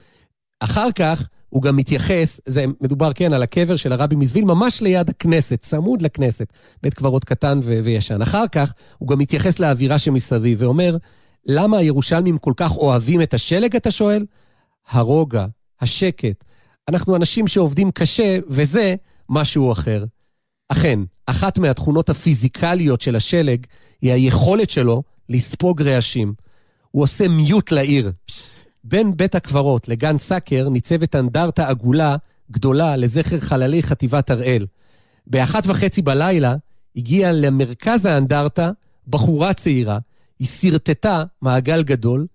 [0.59, 5.09] אחר כך הוא גם מתייחס, זה מדובר כן על הקבר של הרבי מזוויל, ממש ליד
[5.09, 8.21] הכנסת, צמוד לכנסת, בית קברות קטן ו- וישן.
[8.21, 10.97] אחר כך הוא גם מתייחס לאווירה שמסביב ואומר,
[11.45, 14.25] למה הירושלמים כל כך אוהבים את השלג, אתה שואל?
[14.89, 15.45] הרוגע,
[15.81, 16.43] השקט.
[16.89, 18.95] אנחנו אנשים שעובדים קשה, וזה
[19.29, 20.05] משהו אחר.
[20.69, 23.65] אכן, אחת מהתכונות הפיזיקליות של השלג
[24.01, 26.33] היא היכולת שלו לספוג רעשים.
[26.91, 28.11] הוא עושה מיוט לעיר.
[28.83, 32.15] בין בית הקברות לגן סאקר ניצבת אנדרטה עגולה
[32.51, 34.65] גדולה לזכר חללי חטיבת הראל.
[35.27, 36.55] באחת וחצי בלילה
[36.95, 38.71] הגיעה למרכז האנדרטה
[39.07, 39.99] בחורה צעירה.
[40.39, 42.27] היא שרטטה מעגל גדול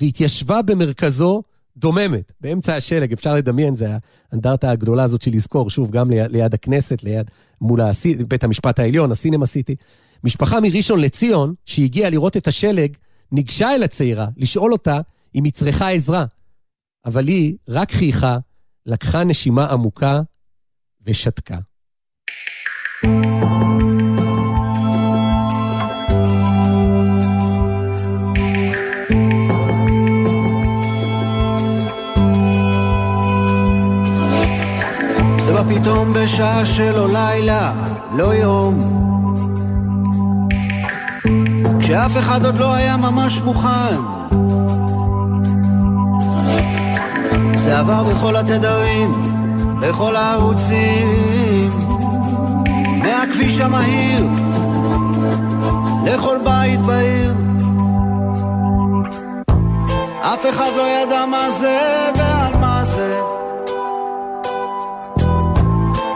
[0.00, 1.42] והתיישבה במרכזו
[1.76, 3.88] דוממת, באמצע השלג, אפשר לדמיין, זה
[4.32, 7.30] האנדרטה הגדולה הזאת של לזכור, שוב, גם ליד, ליד הכנסת, ליד,
[7.60, 9.76] מול הסי, בית המשפט העליון, הסינמה סיטי.
[10.24, 12.96] משפחה מראשון לציון, שהגיעה לראות את השלג,
[13.32, 15.00] ניגשה אל הצעירה, לשאול אותה
[15.34, 16.24] אם היא צריכה עזרה.
[17.06, 18.38] אבל היא רק חייכה,
[18.86, 20.20] לקחה נשימה עמוקה
[21.06, 21.58] ושתקה.
[35.38, 39.09] זה בא פתאום בשעה שלא לילה, לא יום.
[41.90, 43.96] כשאף אחד עוד לא היה ממש מוכן.
[47.54, 49.14] זה עבר בכל התדרים,
[49.80, 51.70] בכל הערוצים,
[53.02, 54.26] מהכביש המהיר
[56.04, 57.34] לכל בית בעיר.
[60.20, 63.20] אף אחד לא ידע מה זה ועל מה זה.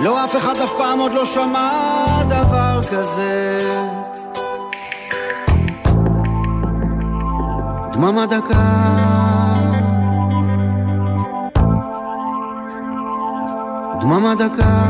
[0.01, 1.71] לא, אף אחד אף פעם עוד לא שמע
[2.29, 4.04] דבר כזה.
[7.95, 8.65] דממה דקה.
[14.01, 14.85] דממה דקה.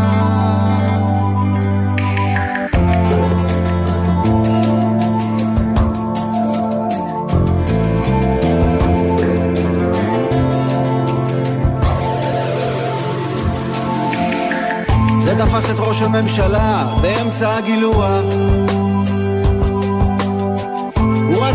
[15.18, 18.83] זה תפס את ראש הממשלה באמצע הגילוח.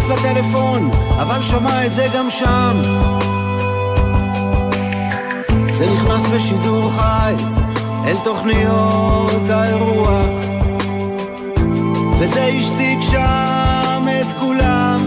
[0.10, 0.92] לטלפון,
[1.22, 2.82] אבל שמע את זה גם שם.
[5.72, 7.34] זה נכנס בשידור חי
[8.06, 10.46] אל תוכניות האירוח,
[12.20, 15.00] וזה השתיק שם את כולם.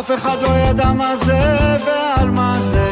[0.00, 2.90] אף אחד לא ידע מה זה ועל מה זה.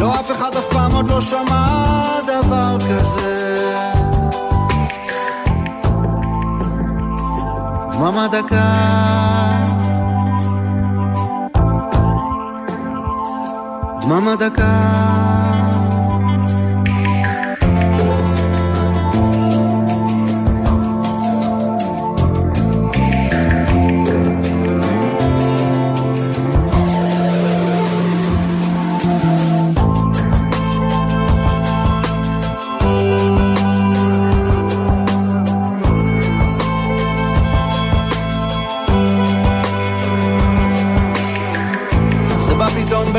[0.00, 1.66] לא, אף אחד אף פעם עוד לא שמע
[2.26, 3.35] דבר כזה.
[8.06, 8.66] דממה דקה.
[14.00, 15.75] דממה דקה.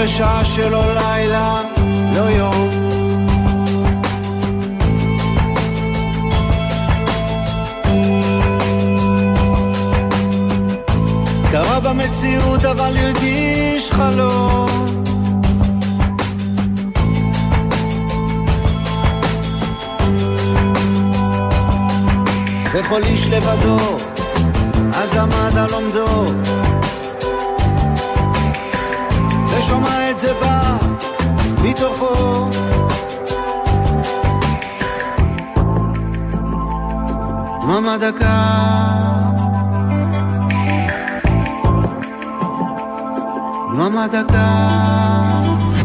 [0.07, 1.61] בשעה שלא לילה,
[2.15, 2.69] לא יום.
[11.51, 14.67] קרה במציאות אבל הרגיש חלום.
[22.73, 23.77] וכל איש לבדו,
[24.93, 26.66] אז עמד על עומדו.
[29.67, 30.77] ושומע את זה בא
[31.63, 32.49] מתוכו.
[37.61, 38.39] דממה דקה.
[43.71, 45.76] דממה דקה.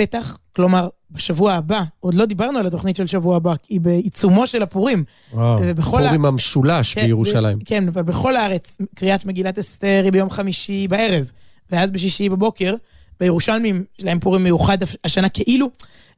[0.00, 4.62] בפתח, כלומר, בשבוע הבא, עוד לא דיברנו על התוכנית של שבוע הבא, היא בעיצומו של
[4.62, 5.04] הפורים.
[5.32, 7.58] וואו, ובכל ה- פורים המשולש כן, בירושלים.
[7.58, 11.30] ב- כן, אבל בכל הארץ, קריאת מגילת אסתר היא ביום חמישי בערב,
[11.72, 12.74] ואז בשישי בבוקר,
[13.20, 15.70] בירושלמים יש להם פורים מיוחד השנה, כאילו,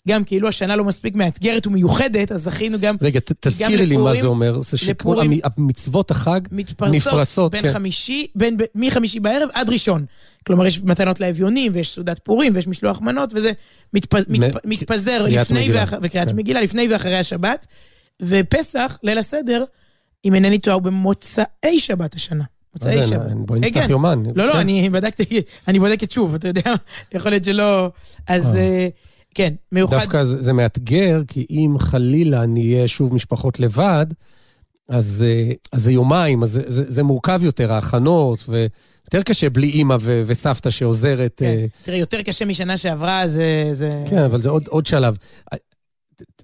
[0.08, 4.20] גם כאילו השנה לא מספיק מאתגרת ומיוחדת, אז זכינו גם רגע, תזכירי לי מה לפורים-
[4.20, 4.60] זה אומר.
[4.60, 7.72] זה שכל לפורים- המ- מצוות החג מתפרסות נפרסות, בין כן.
[7.72, 10.04] חמישי, בין, ב- מחמישי בערב עד ראשון.
[10.46, 13.52] כלומר, יש מתנות לאביונים, ויש סעודת פורים, ויש משלוח מנות, וזה
[13.94, 15.68] מתפז, מתפ, מתפזר לפני.
[15.72, 16.36] ואח, וקריאת כן.
[16.36, 17.66] מגילה, לפני ואחרי השבת.
[18.22, 19.64] ופסח, ליל הסדר,
[20.24, 21.44] אם אינני טועה, הוא במוצאי
[21.80, 22.38] שבת השנה.
[22.38, 23.26] מה מוצאי שבת.
[23.36, 23.90] בואי נפתח כן.
[23.90, 24.22] יומן.
[24.34, 24.58] לא, לא, כן.
[24.58, 26.74] אני בדקתי, אני בודקת שוב, אתה יודע,
[27.14, 27.90] יכול להיות שלא...
[28.26, 28.60] אז אה.
[28.60, 28.88] אה,
[29.34, 29.96] כן, מיוחד.
[29.96, 34.06] דווקא זה, זה מאתגר, כי אם חלילה נהיה שוב משפחות לבד,
[34.88, 39.68] אז, אה, אז זה יומיים, אז זה, זה, זה מורכב יותר, ההכנות, ויותר קשה בלי
[39.68, 41.34] אימא ו, וסבתא שעוזרת.
[41.36, 41.44] כן.
[41.46, 43.68] אה, תראה, יותר קשה משנה שעברה, זה...
[43.72, 44.04] זה...
[44.08, 45.16] כן, אבל זה עוד, עוד שלב.
[45.52, 45.58] אה,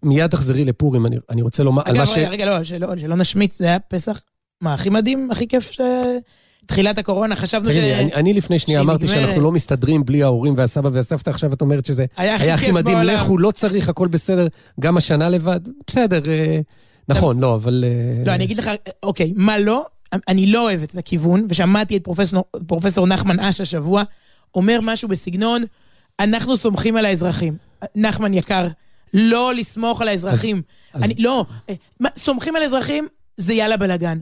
[0.02, 2.10] מיד תחזרי לפורים, אני, אני רוצה לומר, אגב, ש...
[2.10, 4.20] רגע, רגע, לא, שלא, שלא נשמיץ, זה היה פסח,
[4.60, 5.80] מה, הכי מדהים, הכי כיף ש...
[6.68, 7.76] תחילת הקורונה, חשבנו ש...
[7.76, 9.20] אני, אני לפני שנייה אמרתי נגמרת.
[9.20, 12.66] שאנחנו לא מסתדרים בלי ההורים והסבא והסבתא, עכשיו את אומרת שזה היה הכי היה הכי
[12.66, 13.14] כיף מדהים, בעולם.
[13.14, 14.46] לכו, לא צריך, הכל בסדר,
[14.80, 16.58] גם השנה לבד, בסדר, אה,
[17.08, 17.84] נכון, לא, אבל...
[17.86, 18.70] אה, לא, אני אגיד לך,
[19.02, 19.84] אוקיי, מה לא?
[20.28, 24.02] אני לא אוהבת את הכיוון, ושמעתי את פרופסור, פרופסור נחמן אש השבוע,
[24.54, 25.64] אומר משהו בסגנון,
[26.20, 27.56] אנחנו סומכים על האזרחים.
[27.96, 28.66] נחמן יקר,
[29.14, 30.62] לא לסמוך על האזרחים.
[30.92, 34.18] אז- אני, לא, אה, מה, סומכים על האזרחים, זה יאללה בלאגן.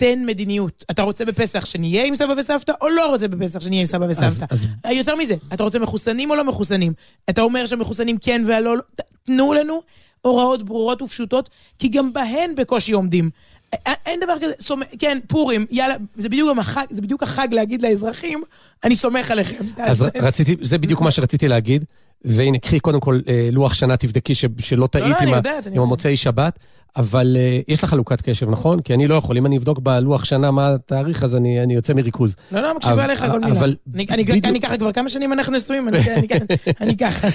[0.00, 0.84] תן מדיניות.
[0.90, 4.44] אתה רוצה בפסח שנהיה עם סבא וסבתא, או לא רוצה בפסח שנהיה עם סבא וסבתא?
[4.50, 6.92] אז- אה, יותר מזה, אתה רוצה מחוסנים או לא מחוסנים?
[7.30, 8.82] אתה אומר שהמחוסנים כן והלא, לא,
[9.26, 9.82] תנו לנו
[10.22, 13.30] הוראות ברורות ופשוטות, כי גם בהן בקושי עומדים.
[13.74, 14.80] א- א- אין דבר כזה, סומ...
[14.98, 18.42] כן, פורים, יאללה, זה בדיוק, החג, זה בדיוק החג להגיד לאזרחים,
[18.84, 19.64] אני סומך עליכם.
[19.76, 21.84] אז רציתי, זה בדיוק מה שרציתי להגיד,
[22.24, 25.66] והנה, קחי קודם כל אה, לוח שנה, תבדקי ש- שלא טעית לא, אני עם יודעת,
[25.66, 25.82] עם.
[25.82, 26.58] המוצאי שבת,
[26.96, 28.80] אבל אה, יש לך חלוקת קשב, נכון?
[28.80, 31.94] כי אני לא יכול, אם אני אבדוק בלוח שנה מה התאריך, אז אני אני יוצא
[31.94, 32.36] מריכוז.
[32.52, 33.52] לא, לא, מקשיבה לך כל מילה.
[33.58, 35.88] אבל אני- אני- בדיוק- אני ככה כבר כמה שנים אנחנו נשואים,
[36.80, 37.28] אני- ככה.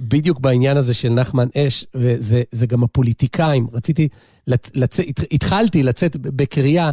[0.00, 3.66] בדיוק בעניין הזה של נחמן אש, וזה זה גם הפוליטיקאים.
[3.72, 4.08] רציתי,
[4.46, 6.90] לצ, לצ, הת- התחלתי לצאת בקריאה,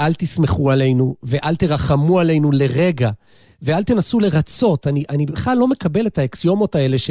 [0.00, 3.10] אל תסמכו עלינו ואל תרחמו עלינו לרגע,
[3.62, 4.86] ואל תנסו לרצות.
[4.86, 7.10] אני, אני בכלל לא מקבל את האקסיומות האלה ש...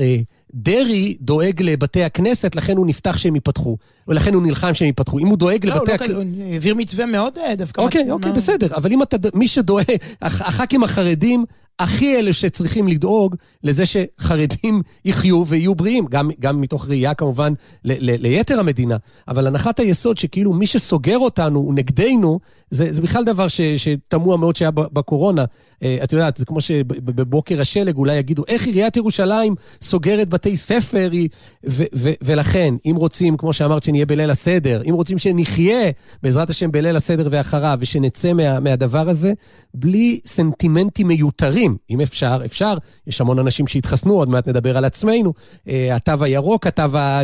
[0.00, 0.16] אה,
[0.54, 3.76] דרעי דואג לבתי הכנסת, לכן הוא נפתח שהם ייפתחו,
[4.08, 5.18] ולכן הוא נלחם שהם ייפתחו.
[5.18, 6.10] אם הוא דואג לא, הוא לבתי לא הכנסת...
[6.10, 7.80] כזה, הוא העביר מתווה מאוד אה, דווקא.
[7.80, 8.66] אוקיי, מתאים, אוקיי, מה- בסדר.
[8.76, 9.84] אבל אם אתה, מי שדואג,
[10.22, 11.44] הח- הח"כים החרדים,
[11.78, 17.52] הכי אלה שצריכים לדאוג לזה שחרדים יחיו ויהיו בריאים, גם, גם מתוך ראייה כמובן
[17.84, 18.96] ל, ל, ליתר המדינה.
[19.28, 24.56] אבל הנחת היסוד שכאילו מי שסוגר אותנו הוא נגדנו, זה, זה בכלל דבר שתמוה מאוד
[24.56, 25.44] שהיה בקורונה.
[25.82, 31.08] אה, את יודעת, זה כמו שבבוקר השלג אולי יגידו, איך עיריית ירושלים סוגרת בתי ספר,
[31.12, 31.28] היא...
[31.68, 35.90] ו, ו, ולכן, אם רוצים, כמו שאמרת, שנהיה בליל הסדר, אם רוצים שנחיה,
[36.22, 39.32] בעזרת השם, בליל הסדר ואחריו, ושנצא מה, מהדבר הזה,
[39.74, 42.74] בלי סנטימנטים מיותרים, אם אפשר, אפשר.
[43.06, 45.32] יש המון אנשים שהתחסנו, עוד מעט נדבר על עצמנו.
[45.68, 47.22] אה, התו הירוק, התו, ה-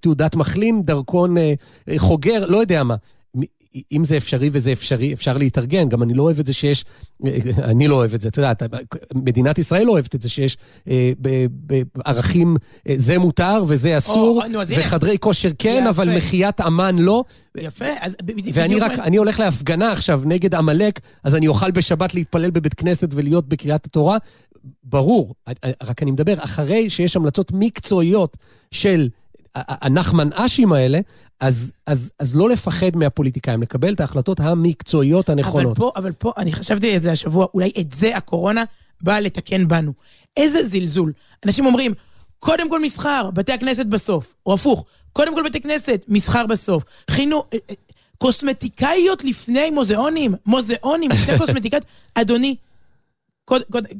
[0.00, 1.52] תעודת מחלים, דרכון אה,
[1.88, 2.94] אה, חוגר, לא יודע מה.
[3.92, 5.88] אם זה אפשרי וזה אפשרי, אפשר להתארגן.
[5.88, 6.84] גם אני לא אוהב את זה שיש,
[7.26, 8.52] אה, אני לא אוהב את זה, אתה יודע,
[9.14, 10.56] מדינת ישראל לא אוהבת את זה שיש
[10.88, 12.56] אה, ב- ב- ערכים,
[12.88, 14.60] אה, זה מותר וזה אסור, או.
[14.68, 15.90] וחדרי כושר כן, יפה.
[15.90, 17.24] אבל מחיית אמן לא.
[17.56, 18.56] יפה, אז בדיוק...
[18.58, 23.08] ואני רק, אני הולך להפגנה עכשיו נגד עמלק, אז אני אוכל בשבת להתפלל בבית כנסת
[23.12, 24.16] ולהיות בקריאת התורה.
[24.84, 25.34] ברור,
[25.82, 28.36] רק אני מדבר, אחרי שיש המלצות מקצועיות
[28.70, 29.08] של
[29.54, 31.00] ה- הנחמן אשים האלה,
[31.40, 35.76] אז, אז, אז לא לפחד מהפוליטיקאים, לקבל את ההחלטות המקצועיות אבל הנכונות.
[35.78, 38.64] פה, אבל פה, אני חשבתי את זה השבוע, אולי את זה הקורונה
[39.00, 39.92] באה לתקן בנו.
[40.36, 41.12] איזה זלזול.
[41.46, 41.94] אנשים אומרים,
[42.38, 44.34] קודם כל מסחר, בתי הכנסת בסוף.
[44.46, 46.84] או הפוך, קודם כל בתי כנסת, מסחר בסוף.
[47.10, 47.46] חינוך...
[47.52, 47.74] אה, אה,
[48.18, 51.84] קוסמטיקאיות לפני מוזיאונים, מוזיאונים, לפני קוסמטיקאיות.
[52.14, 52.56] אדוני,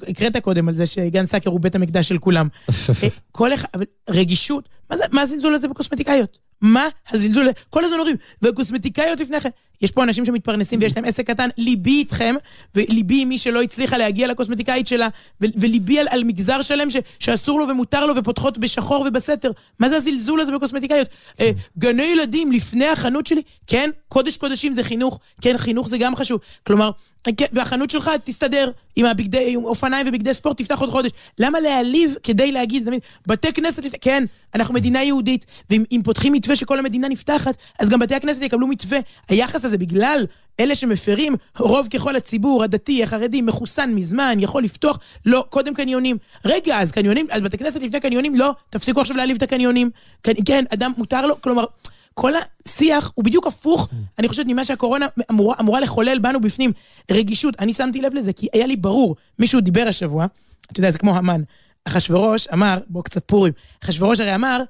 [0.08, 2.48] הקראת קודם על זה שגן סאקר הוא בית המקדש של כולם.
[2.68, 6.38] אה, כל אחד, אבל רגישות, מה, זה, מה הזלזול הזה בקוסמטיקאיות?
[6.60, 7.52] מה הזלזול הזה?
[7.70, 9.50] כל הזמן אומרים, והקוסמטיקאיות לפני כן.
[9.82, 12.34] יש פה אנשים שמתפרנסים ויש להם עסק קטן, ליבי איתכם,
[12.74, 15.08] וליבי עם מי שלא הצליחה להגיע לקוסמטיקאית שלה,
[15.40, 19.50] ו- וליבי על, על מגזר שלם ש, שאסור לו ומותר לו ופותחות בשחור ובסתר.
[19.78, 21.08] מה זה הזלזול הזה בקוסמטיקאיות?
[21.40, 23.42] אה, גני ילדים לפני החנות שלי?
[23.66, 26.40] כן, קודש קודשים זה חינוך, כן, חינוך זה גם חשוב.
[26.66, 26.90] כלומר,
[27.52, 31.10] והחנות שלך תסתדר עם הבגדי, עם אופניים ובגדי ספורט, תפתח עוד חודש.
[31.38, 36.56] למה להעליב כדי להגיד, תמיד, בתי כנסת, כן, אנחנו מדינה יהודית, ואם אם פותחים מתווה
[36.56, 38.98] שכל המדינה נפתחת, אז גם בתי הכנסת יקבלו מתווה.
[39.28, 40.26] היחס הזה בגלל
[40.60, 46.16] אלה שמפרים, רוב ככל הציבור, הדתי, החרדי, מחוסן מזמן, יכול לפתוח, לא, קודם קניונים.
[46.44, 49.90] רגע, אז קניונים, אז בתי כנסת לפני קניונים, לא, תפסיקו עכשיו להעליב את הקניונים.
[50.22, 51.64] כן, כן, אדם מותר לו, כלומר...
[52.14, 52.32] כל
[52.66, 56.72] השיח הוא בדיוק הפוך, אני חושבת, ממה שהקורונה אמורה, אמורה לחולל בנו בפנים.
[57.10, 60.26] רגישות, אני שמתי לב לזה, כי היה לי ברור, מישהו דיבר השבוע,
[60.72, 61.42] אתה יודע, זה כמו המן.
[61.84, 63.52] אחשוורוש אמר, בוא קצת פורים,
[63.84, 64.62] אחשוורוש הרי אמר,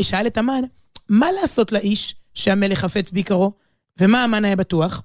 [0.00, 0.62] שאל את המן,
[1.08, 3.52] מה לעשות לאיש שהמלך חפץ ביקרו,
[4.00, 5.02] ומה המן היה בטוח?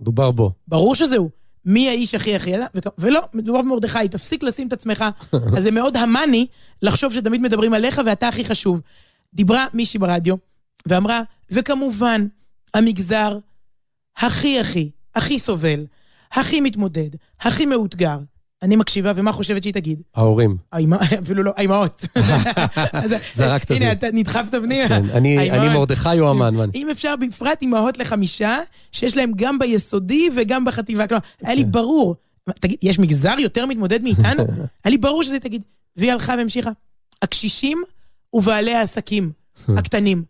[0.00, 0.52] דובר בו.
[0.68, 1.30] ברור שזה הוא.
[1.64, 2.66] מי האיש הכי הכי ידע?
[2.98, 5.04] ולא, מדובר במרדכי, תפסיק לשים את עצמך.
[5.56, 6.46] אז זה מאוד המאני
[6.82, 8.80] לחשוב שתמיד מדברים עליך ואתה הכי חשוב.
[9.34, 10.36] דיברה מישהי ברדיו
[10.88, 12.26] ואמרה, וכמובן,
[12.74, 13.38] המגזר
[14.16, 15.86] הכי הכי, הכי סובל,
[16.32, 18.18] הכי מתמודד, הכי מאותגר.
[18.62, 20.02] אני מקשיבה, ומה חושבת שהיא תגיד?
[20.14, 20.56] ההורים.
[21.22, 22.04] אפילו לא, האימהות.
[23.34, 23.84] זרקת אותי.
[23.84, 24.88] הנה, אתה נדחפת פנימה.
[24.88, 26.70] כן, אני מרדכי או אני?
[26.74, 28.58] אם אפשר, בפרט אימהות לחמישה,
[28.92, 31.06] שיש להם גם ביסודי וגם בחטיבה.
[31.06, 32.16] כלומר, היה לי ברור,
[32.60, 34.42] תגיד, יש מגזר יותר מתמודד מאיתנו?
[34.84, 35.62] היה לי ברור שזה תגיד.
[35.96, 36.70] והיא הלכה והמשיכה.
[37.22, 37.82] הקשישים
[38.32, 39.32] ובעלי העסקים
[39.78, 40.24] הקטנים.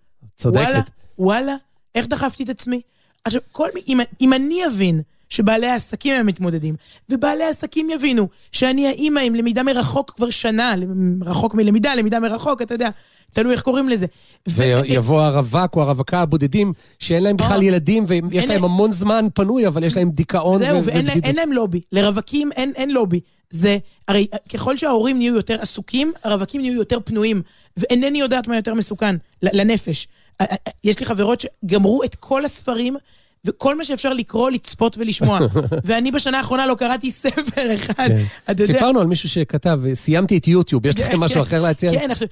[0.44, 0.90] וואלה, צודקת.
[1.18, 1.56] וואלה,
[1.94, 2.80] איך דחפתי את עצמי?
[3.24, 6.74] עכשיו, כל מי, אם, אם אני אבין שבעלי העסקים הם מתמודדים,
[7.08, 10.74] ובעלי העסקים יבינו שאני האימא עם למידה מרחוק כבר שנה,
[11.22, 12.88] רחוק מלמידה, למידה מרחוק, אתה יודע,
[13.32, 14.06] תלוי איך קוראים לזה.
[14.48, 17.62] ויבוא הרווק או הרווקה הבודדים, שאין להם בכלל.
[17.62, 21.54] ילדים, ויש להם המון זמן פנוי, אבל יש להם דיכאון זהו, ו- ואין להם, ובדידות.
[21.54, 21.80] לובי.
[21.92, 23.20] לרווקים אין, לובי.
[23.50, 27.42] זה, הרי ככל שההורים נהיו יותר עסוקים, הרווקים נהיו יותר פנויים.
[27.76, 30.08] ואינני יודעת מה יותר מסוכן לנפש.
[30.38, 32.96] א- א- א- יש לי חברות שגמרו את כל הספרים,
[33.44, 35.38] וכל מה שאפשר לקרוא, לצפות ולשמוע.
[35.84, 37.94] ואני בשנה האחרונה לא קראתי ספר אחד.
[38.08, 38.24] כן.
[38.44, 41.90] אתה יודע, סיפרנו על מישהו שכתב, סיימתי את יוטיוב, יש לכם משהו אחר להציע?
[41.92, 42.28] כן, עכשיו.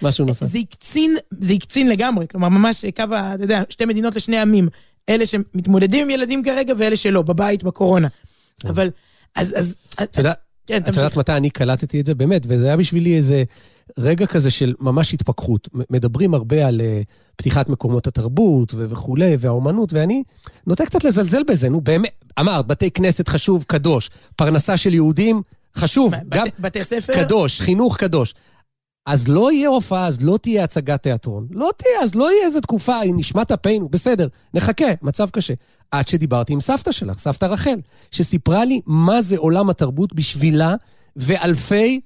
[0.47, 4.69] זה הקצין, זה הקצין לגמרי, כלומר ממש קו, אתה יודע, שתי מדינות לשני עמים.
[5.09, 8.09] אלה שמתמודדים עם ילדים כרגע ואלה שלא, בבית, בקורונה.
[8.65, 8.91] אבל,
[9.35, 9.77] אז, אז...
[10.03, 10.33] אתה יודע,
[10.67, 11.03] כן, את תמשיך.
[11.03, 12.15] יודעת מתי אני קלטתי את זה?
[12.15, 13.45] באמת, וזה היה בשבילי איזה
[13.99, 15.69] רגע כזה של ממש התפכחות.
[15.91, 17.01] מדברים הרבה על אה,
[17.37, 20.23] פתיחת מקומות התרבות ו- וכולי, והאומנות, ואני
[20.67, 22.25] נוטה קצת לזלזל בזה, נו באמת.
[22.41, 24.11] אמרת, בתי כנסת חשוב, קדוש.
[24.37, 25.43] פרנסה של יהודים,
[25.77, 26.13] חשוב.
[26.29, 27.13] גם בתי ספר?
[27.13, 28.35] קדוש, חינוך קדוש.
[29.07, 31.47] אז לא יהיה הופעה, אז לא תהיה הצגת תיאטרון.
[31.51, 35.55] לא תהיה, אז לא יהיה איזה תקופה, נשמת אפינו, בסדר, נחכה, מצב קשה.
[35.91, 40.75] עד שדיברתי עם סבתא שלך, סבתא רחל, שסיפרה לי מה זה עולם התרבות בשבילה,
[41.17, 42.01] ואלפי,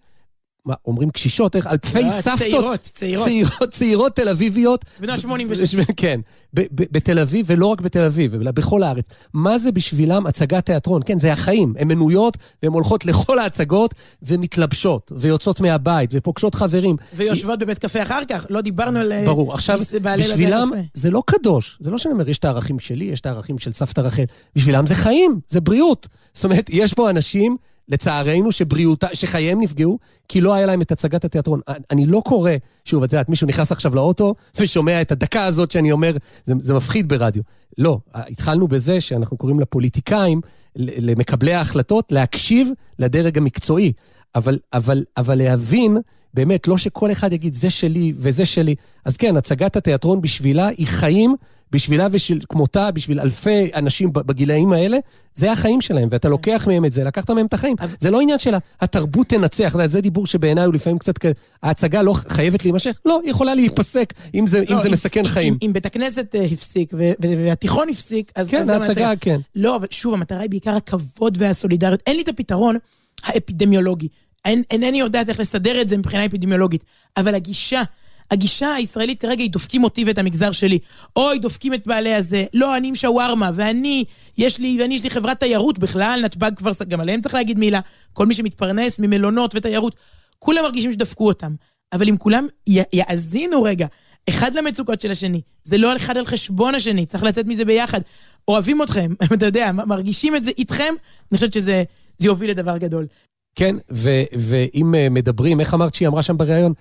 [0.64, 1.66] מה, אומרים קשישות, איך?
[1.66, 2.38] אלפי לא, סבתות.
[2.38, 3.26] צעירות, צעירות.
[3.26, 4.84] צעירות, צעירות תל אביביות.
[5.00, 5.74] בנות 86.
[5.96, 6.20] כן,
[6.54, 9.04] בתל אביב, ולא רק בתל אביב, אלא בכל הארץ.
[9.34, 11.02] מה זה בשבילם הצגת תיאטרון?
[11.06, 11.74] כן, זה החיים.
[11.78, 16.96] הן מנויות, והן הולכות לכל ההצגות, ומתלבשות, ויוצאות מהבית, ופוגשות חברים.
[17.14, 19.12] ויושבות בבית קפה אחר כך, לא דיברנו על...
[19.12, 19.52] אה, ברור.
[19.54, 20.70] עכשיו, בשבילם.
[20.94, 21.78] זה לא קדוש.
[21.80, 24.24] זה לא שאני אומר, יש את הערכים שלי, יש את הערכים של סבתא רחל.
[24.56, 26.08] בשבילם זה חיים, זה בריאות.
[26.34, 27.56] זאת אומרת, יש פה אנשים,
[27.88, 31.60] לצערנו, שבריאותה, שחייהם נפגעו, כי לא היה להם את הצגת התיאטרון.
[31.90, 32.50] אני לא קורא,
[32.84, 36.16] שוב, את יודעת, מישהו נכנס עכשיו לאוטו, ושומע את הדקה הזאת שאני אומר,
[36.46, 37.42] זה, זה מפחיד ברדיו.
[37.78, 40.40] לא, התחלנו בזה שאנחנו קוראים לפוליטיקאים,
[40.76, 42.68] למקבלי ההחלטות, להקשיב
[42.98, 43.92] לדרג המקצועי.
[44.34, 45.96] אבל, אבל, אבל להבין,
[46.34, 48.74] באמת, לא שכל אחד יגיד, זה שלי וזה שלי.
[49.04, 51.34] אז כן, הצגת התיאטרון בשבילה היא חיים,
[51.72, 54.98] בשבילה ושל כמותה, בשביל אלפי אנשים בגילאים האלה,
[55.34, 57.76] זה החיים שלהם, ואתה לוקח מהם את זה, לקחת מהם את החיים.
[57.80, 61.26] אבל- זה לא עניין של התרבות תנצח, זה דיבור שבעיניי הוא לפעמים קצת כ...
[61.62, 65.52] ההצגה לא חייבת להימשך, לא, היא יכולה להיפסק, אם זה, אם לא, זה מסכן חיים.
[65.62, 68.48] אם, אם בית הכנסת אה, הפסיק והתיכון הפסיק, אז...
[68.48, 69.40] כן, ההצגה, כן.
[69.56, 72.02] לא, אבל שוב, המטרה היא בעיקר הכבוד והסולידריות.
[72.06, 72.76] אין לי את הפתרון
[73.24, 74.08] האפידמיולוגי.
[74.44, 76.84] אינני יודעת איך לסדר את זה מבחינה אפידמיולוגית,
[77.16, 77.82] אבל הגישה,
[78.30, 80.78] הגישה הישראלית כרגע היא דופקים אותי ואת המגזר שלי.
[81.16, 82.44] אוי, דופקים את בעלי הזה.
[82.54, 84.04] לא, אני עם שווארמה, ואני,
[84.38, 87.80] יש לי, ואני, יש לי חברת תיירות בכלל, נתב"ג כבר, גם עליהם צריך להגיד מילה.
[88.12, 89.96] כל מי שמתפרנס ממלונות ותיירות,
[90.38, 91.54] כולם מרגישים שדפקו אותם.
[91.92, 93.86] אבל אם כולם י- יאזינו רגע,
[94.28, 98.00] אחד למצוקות של השני, זה לא אחד על חשבון השני, צריך לצאת מזה ביחד.
[98.48, 100.94] אוהבים אתכם, אתה יודע, מרגישים את זה איתכם,
[101.32, 101.84] אני חושבת שזה
[102.18, 103.06] זה יוביל לדבר גדול.
[103.54, 106.72] כן, ו- ואם אה, מדברים, איך אמרת שהיא אמרה שם בריאיון?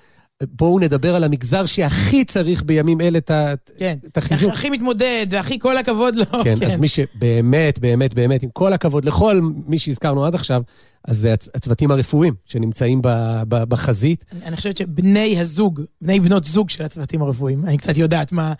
[0.43, 3.32] בואו נדבר על המגזר שהכי צריך בימים אלה את
[3.78, 3.97] כן.
[4.07, 4.51] את החיזוק.
[4.53, 6.26] הכי מתמודד, והכי כל הכבוד לו.
[6.43, 10.61] כן, אז מי שבאמת, באמת, באמת, עם כל הכבוד לכל מי שהזכרנו עד עכשיו,
[11.07, 13.07] אז זה הצ- הצוותים הרפואיים שנמצאים ב-
[13.47, 14.26] ב- בחזית.
[14.32, 18.53] אני- אני חושבת שבני הזוג, בני בנות זוג של הצוותים הרפואיים, אני קצת יודעת מה,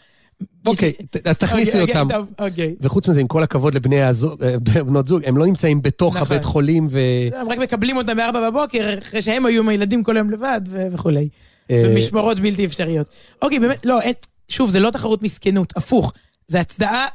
[0.66, 2.08] אוקיי, ת- אז תכניסי אוקיי, אותם.
[2.14, 2.76] טוב, אוקיי.
[2.82, 6.28] וחוץ מזה, עם כל הכבוד לבני הזוג, אה, בנות זוג, הם לא נמצאים בתוך נכון.
[6.28, 7.00] הבית חולים ו...
[7.40, 10.88] הם רק מקבלים אותם בארבע בבוקר, אחרי שהם היו עם הילדים כל היום לבד ו-
[10.92, 11.30] וכולי.
[11.72, 13.10] אה, במשמרות בלתי אפשריות.
[13.42, 14.14] אוקיי, באמת, לא, אין,
[14.50, 16.14] שוב, זה לא תחרות מסכנות, הפוך.
[16.48, 17.06] זה הצדעה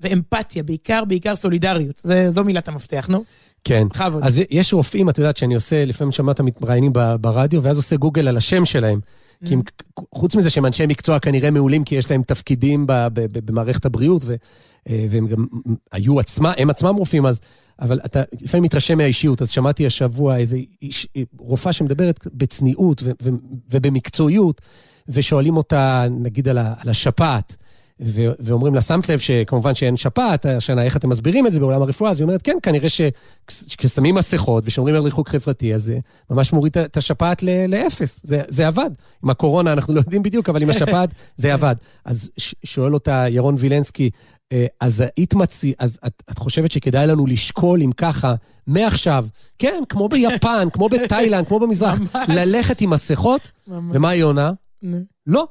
[0.00, 2.00] ואמפתיה, בעיקר, בעיקר סולידריות.
[2.04, 3.24] זה, זו מילת המפתח, נו.
[3.64, 3.86] כן.
[3.90, 4.22] בכבוד.
[4.24, 8.36] אז יש רופאים, את יודעת, שאני עושה, לפעמים שמעת מתראיינים ברדיו, ואז עושה גוגל על
[8.36, 9.00] השם שלהם.
[9.44, 9.62] כי הם,
[10.14, 13.84] חוץ מזה שהם אנשי מקצוע כנראה מעולים, כי יש להם תפקידים ב- ב- ב- במערכת
[13.84, 14.34] הבריאות, ו,
[14.88, 15.46] אה, והם גם
[15.92, 17.40] היו עצמם, הם עצמם רופאים אז,
[17.80, 19.42] אבל אתה לפעמים מתרשם מהאישיות.
[19.42, 23.30] אז שמעתי השבוע איזה איש, רופאה שמדברת בצניעות ו, ו,
[23.70, 24.60] ובמקצועיות,
[25.08, 27.56] ושואלים אותה, נגיד, על, ה, על השפעת.
[28.04, 31.82] ו- ואומרים לה, שמת לב שכמובן שאין שפעת השנה, איך אתם מסבירים את זה בעולם
[31.82, 32.10] הרפואה?
[32.10, 35.98] אז היא אומרת, כן, כנראה שכששמים מסכות ושומרים על ריחוק חברתי, אז זה
[36.30, 38.20] ממש מוריד את השפעת ל- לאפס.
[38.24, 38.90] זה, זה עבד.
[39.24, 41.74] עם הקורונה אנחנו לא יודעים בדיוק, אבל עם השפעת זה עבד.
[42.04, 44.10] אז ש- שואל אותה ירון וילנסקי,
[44.52, 48.34] אה, אז היית מציע, אז את, את חושבת שכדאי לנו לשקול, אם ככה,
[48.66, 49.26] מעכשיו,
[49.58, 52.28] כן, כמו ביפן, כמו בתאילנד, כמו במזרח, ממש.
[52.28, 53.50] ללכת עם מסכות?
[53.66, 53.96] ממש.
[53.96, 54.50] ומה היא עונה?
[54.82, 54.98] נו.
[55.26, 55.46] לא,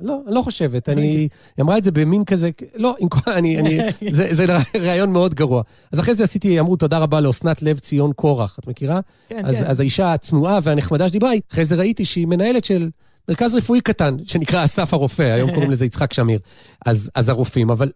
[0.00, 0.88] לא, לא, לא חושבת.
[0.88, 1.28] אני, היא
[1.60, 3.78] אמרה את זה במין כזה, לא, עם כל, אני, אני,
[4.10, 4.44] זה, זה
[4.76, 5.62] רעיון מאוד גרוע.
[5.92, 9.00] אז אחרי זה עשיתי, אמרו תודה רבה לאסנת לב ציון קורח, את מכירה?
[9.28, 9.66] כן, אז, כן.
[9.66, 12.90] אז האישה הצנועה והנחמדה שדיברה, אחרי זה ראיתי שהיא מנהלת של
[13.28, 16.38] מרכז רפואי קטן, שנקרא אסף הרופא, היום קוראים לזה יצחק שמיר.
[16.86, 17.90] אז, אז הרופאים, אבל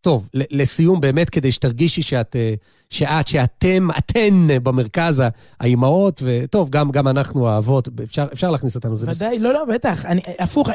[0.00, 2.54] טוב, לסיום, באמת, כדי שתרגישי שאת, אה,
[2.90, 5.22] שאת, שאתם, אתן במרכז,
[5.60, 9.26] האימהות, וטוב, גם, גם אנחנו האבות, אפשר, אפשר להכניס אותנו, זה בסדר.
[9.26, 10.06] ודאי, לא, לא, בטח.
[10.06, 10.68] אני, הפוך,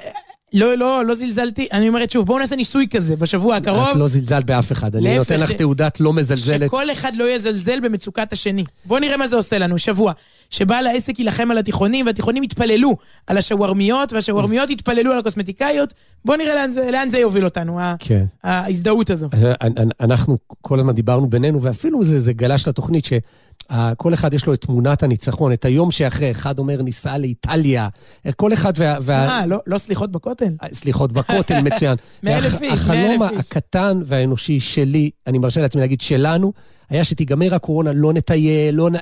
[0.53, 1.67] לא, לא, לא זלזלתי.
[1.71, 3.87] אני אומרת שוב, בואו נעשה ניסוי כזה בשבוע הקרוב.
[3.89, 6.65] את לא זלזלת באף אחד, אני נותן לך ש- תעודת לא מזלזלת.
[6.65, 8.63] שכל אחד לא יזלזל במצוקת השני.
[8.85, 10.13] בואו נראה מה זה עושה לנו, שבוע.
[10.53, 12.97] שבעל העסק יילחם על התיכונים, והתיכונים יתפללו
[13.27, 15.93] על השווארמיות, והשווארמיות יתפללו על הקוסמטיקאיות.
[16.25, 18.25] בואו נראה לאן זה, לאן זה יוביל אותנו, כן.
[18.43, 19.29] ההזדהות הזו.
[19.63, 24.53] אנ- אנחנו כל הזמן דיברנו בינינו, ואפילו זה, זה גלש לתוכנית שכל אחד יש לו
[24.53, 27.87] את תמונת הניצחון, את היום שאחרי, אחד אומר ניסע לאיטליה,
[28.35, 28.97] כל אחד וה...
[29.01, 29.29] וה...
[29.29, 30.53] אה, לא, לא סליחות בכותל?
[30.73, 31.95] סליחות בכותל, מצוין.
[32.23, 33.23] מאה אלף איש, החלום.
[33.23, 36.53] הקטן והאנושי שלי, אני מרשה לעצמי להגיד שלנו,
[36.89, 38.95] היה שתיגמר הקורונה, לא נטייל, לא נ...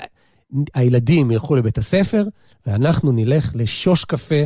[0.73, 2.23] הילדים ילכו לבית הספר,
[2.67, 4.43] ואנחנו נלך לשוש קפה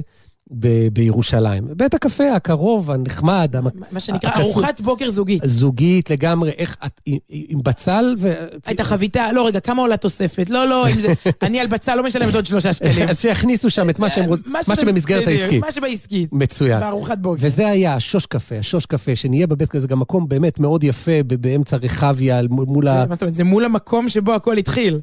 [0.52, 1.68] ב- בירושלים.
[1.76, 3.74] בית הקפה הקרוב, הנחמד, המק...
[3.92, 4.52] מה שנקרא הקסום.
[4.52, 5.42] ארוחת בוקר זוגית.
[5.46, 8.34] זוגית לגמרי, איך את, עם, עם בצל ו...
[8.66, 10.50] הייתה חביתה, לא רגע, כמה עולה תוספת?
[10.50, 11.08] לא, לא, אם זה...
[11.42, 13.10] אני על בצל לא משלמת עוד שלושה שקלים.
[13.10, 15.62] אז שיכניסו שם את מה שהם רוצים, מה שבמסגרת העסקית.
[15.62, 16.34] מה שבעסקית.
[16.34, 16.80] מצוין.
[16.80, 17.38] בארוחת בוקר.
[17.46, 21.78] וזה היה השוש קפה, השוש קפה, שנהיה בבית כזה, גם מקום באמת מאוד יפה באמצע
[21.78, 23.06] רחביה, מול ה...
[23.06, 25.00] מה זאת אומרת, זה מול המקום שבו הכל התחיל,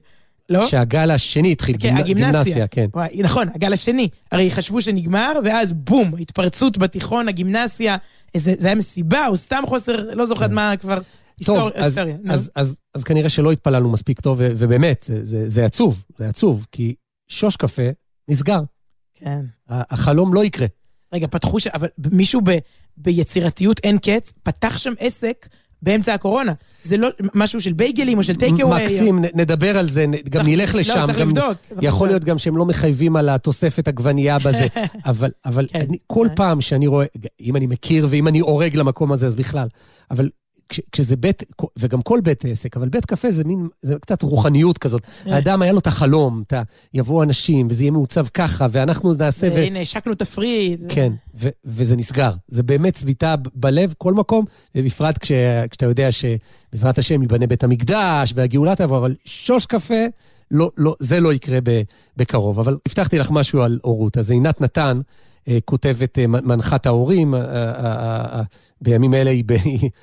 [0.53, 0.67] לא?
[0.67, 2.67] שהגל השני התחיל, כן, גימנ- הגימנסיה.
[2.67, 2.87] כן.
[2.95, 4.09] וואי, נכון, הגל השני.
[4.33, 7.97] הרי חשבו שנגמר, ואז בום, התפרצות בתיכון, הגימנסיה.
[8.37, 10.99] זה זה היה מסיבה, או סתם חוסר, לא זוכרת מה כבר...
[11.39, 11.45] כן.
[11.45, 11.99] טוב, אז.
[11.99, 12.33] נו.
[12.33, 16.29] אז, אז, אז כנראה שלא התפללנו מספיק טוב, ו- ובאמת, זה, זה, זה עצוב, זה
[16.29, 16.95] עצוב, כי
[17.29, 17.83] שוש קפה
[18.29, 18.61] נסגר,
[19.15, 19.41] כן.
[19.69, 20.67] החלום לא יקרה.
[21.15, 21.67] רגע, פתחו ש...
[21.67, 22.51] אבל מישהו ב...
[22.97, 25.49] ביצירתיות אין קץ, פתח שם עסק
[25.83, 26.53] באמצע הקורונה.
[26.83, 28.83] זה לא משהו של בייגלים או של טייק אווי.
[28.85, 31.03] מקסים, נ- נדבר על זה, נ- גם צריך- נלך לא, לשם.
[31.07, 32.07] צריך גם לבדוק, צריך יכול לבדוק.
[32.09, 34.67] להיות גם שהם לא מחייבים על התוספת עגבנייה בזה,
[35.07, 36.35] אבל, אבל כן, אני, כל כן.
[36.37, 37.07] פעם שאני רואה,
[37.41, 39.69] אם אני מכיר ואם אני אורג למקום הזה, אז בכלל.
[40.11, 40.29] אבל
[40.73, 41.43] כש, כשזה בית,
[41.79, 45.03] וגם כל בית עסק, אבל בית קפה זה מין, זה קצת רוחניות כזאת.
[45.25, 45.33] כן.
[45.33, 46.63] האדם היה לו את החלום, את ה-
[46.95, 49.49] יבואו אנשים, וזה יהיה מעוצב ככה, ואנחנו נעשה...
[49.55, 50.81] והנה, השקנו תפריט.
[50.89, 52.31] כן, ו- וזה נסגר.
[52.49, 54.45] זה באמת צביטה בלב, כל מקום,
[54.75, 55.33] ובפרט כש-
[55.71, 60.05] כשאתה יודע שבעזרת השם ייבנה בית המקדש והגאולה תבוא, אבל שוש קפה,
[60.51, 61.83] לא, לא, זה לא יקרה ב-
[62.17, 62.59] בקרוב.
[62.59, 64.19] אבל הבטחתי לך משהו על הורות.
[64.19, 65.01] אז עינת נתן,
[65.49, 68.43] אה, כותבת אה, מנחת ההורים, אה, אה, אה, אה,
[68.83, 69.53] בימים אלה היא ב-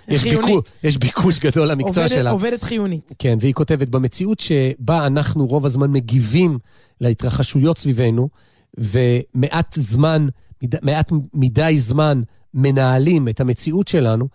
[0.07, 0.23] יש.
[0.23, 2.29] ביקוש, יש ביקוש גדול למקצוע עובדת- שלה.
[2.31, 3.11] עובדת חיונית.
[3.19, 6.59] כן, והיא כותבת, במציאות שבה אנחנו רוב הזמן מגיבים
[7.01, 8.29] להתרחשויות סביבנו,
[8.77, 10.27] ומעט זמן,
[10.63, 12.21] מד, מעט מדי זמן
[12.53, 14.27] מנהלים את המציאות שלנו,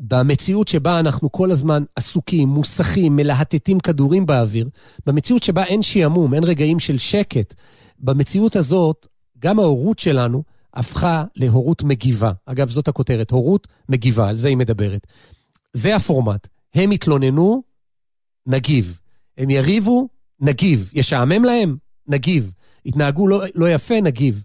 [0.00, 4.68] במציאות שבה אנחנו כל הזמן עסוקים, מוסכים, מלהטטים כדורים באוויר,
[5.06, 7.54] במציאות שבה אין שעמום, אין רגעים של שקט,
[7.98, 9.06] במציאות הזאת,
[9.38, 10.42] גם ההורות שלנו
[10.74, 12.32] הפכה להורות מגיבה.
[12.46, 15.06] אגב, זאת הכותרת, הורות מגיבה, על זה היא מדברת.
[15.72, 16.48] זה הפורמט.
[16.74, 17.62] הם יתלוננו,
[18.46, 18.98] נגיב.
[19.38, 20.08] הם יריבו,
[20.40, 20.90] נגיב.
[20.92, 21.76] ישעמם להם,
[22.08, 22.50] נגיב.
[22.84, 24.42] יתנהגו לא, לא יפה, נגיב.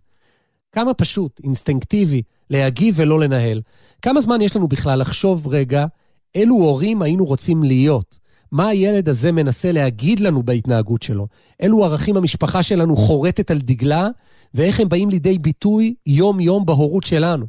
[0.72, 3.62] כמה פשוט, אינסטינקטיבי, להגיב ולא לנהל.
[4.02, 5.86] כמה זמן יש לנו בכלל לחשוב רגע
[6.36, 8.20] אילו הורים היינו רוצים להיות?
[8.52, 11.28] מה הילד הזה מנסה להגיד לנו בהתנהגות שלו?
[11.60, 14.08] אילו ערכים המשפחה שלנו חורטת על דגלה,
[14.54, 17.46] ואיך הם באים לידי ביטוי יום-יום בהורות שלנו?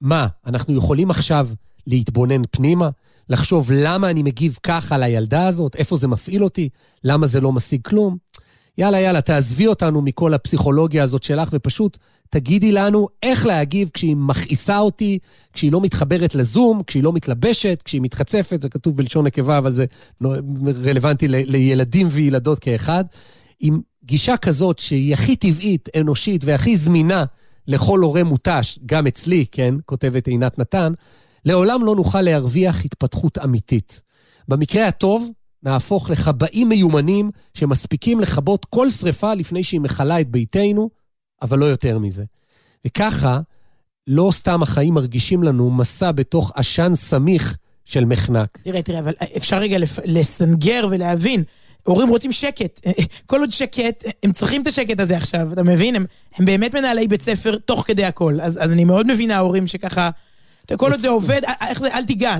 [0.00, 1.48] מה, אנחנו יכולים עכשיו
[1.86, 2.88] להתבונן פנימה?
[3.28, 5.76] לחשוב למה אני מגיב ככה לילדה הזאת?
[5.76, 6.68] איפה זה מפעיל אותי?
[7.04, 8.16] למה זה לא משיג כלום?
[8.78, 11.98] יאללה, יאללה, תעזבי אותנו מכל הפסיכולוגיה הזאת שלך, ופשוט
[12.30, 15.18] תגידי לנו איך להגיב כשהיא מכעיסה אותי,
[15.52, 19.84] כשהיא לא מתחברת לזום, כשהיא לא מתלבשת, כשהיא מתחצפת, זה כתוב בלשון נקבה, אבל זה
[20.84, 23.04] רלוונטי ל- לילדים וילדות כאחד.
[23.60, 27.24] עם גישה כזאת שהיא הכי טבעית, אנושית והכי זמינה
[27.68, 30.92] לכל הורה מותש, גם אצלי, כן, כותבת עינת נתן,
[31.44, 34.02] לעולם לא נוכל להרוויח התפתחות אמיתית.
[34.48, 35.30] במקרה הטוב,
[35.62, 40.90] נהפוך לחבאים מיומנים שמספיקים לכבות כל שרפה לפני שהיא מכלה את ביתנו,
[41.42, 42.24] אבל לא יותר מזה.
[42.86, 43.40] וככה,
[44.06, 48.58] לא סתם החיים מרגישים לנו מסע בתוך עשן סמיך של מחנק.
[48.62, 49.76] תראה, תראה, אבל אפשר רגע.
[50.04, 51.42] לסנגר ולהבין.
[51.82, 52.80] הורים רוצים שקט.
[53.26, 55.96] כל עוד שקט, הם צריכים את השקט הזה עכשיו, אתה מבין?
[55.96, 56.06] הם,
[56.36, 58.40] הם באמת מנהלי בית ספר תוך כדי הכל.
[58.40, 60.10] אז, אז אני מאוד מבינה הורים שככה...
[60.76, 62.36] כל עוד זה עובד, איך זה, אל תיגע,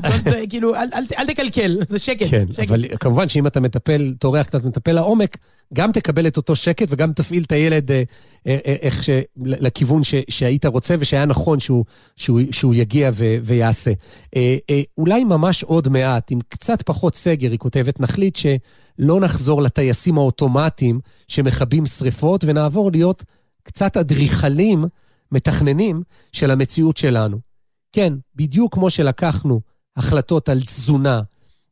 [0.50, 0.74] כאילו,
[1.18, 2.26] אל תקלקל, זה שקט.
[2.30, 5.36] כן, אבל כמובן שאם אתה מטפל, טורח קצת מטפל לעומק,
[5.74, 8.02] גם תקבל את אותו שקט וגם תפעיל את הילד אה,
[8.46, 9.10] אה, אה, איך ש...
[9.36, 10.14] לכיוון ש...
[10.28, 11.84] שהיית רוצה ושהיה נכון שהוא,
[12.16, 13.36] שהוא, שהוא יגיע ו...
[13.42, 13.92] ויעשה.
[14.98, 21.00] אולי ממש עוד מעט, עם קצת פחות סגר, היא כותבת, נחליט שלא נחזור לטייסים האוטומטיים
[21.28, 23.24] שמכבים שריפות, ונעבור להיות
[23.62, 24.84] קצת אדריכלים,
[25.32, 26.02] מתכננים,
[26.32, 27.47] של המציאות שלנו.
[27.92, 29.60] כן, בדיוק כמו שלקחנו
[29.96, 31.22] החלטות על תזונה,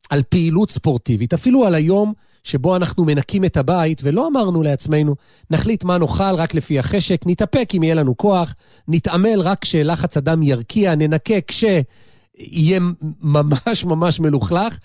[0.09, 2.13] על פעילות ספורטיבית, אפילו על היום
[2.43, 5.15] שבו אנחנו מנקים את הבית, ולא אמרנו לעצמנו,
[5.49, 8.55] נחליט מה נאכל רק לפי החשק, נתאפק אם יהיה לנו כוח,
[8.87, 12.79] נתעמל רק כשלחץ הדם ירקיע, ננקה כשיהיה
[13.21, 14.79] ממש ממש מלוכלך.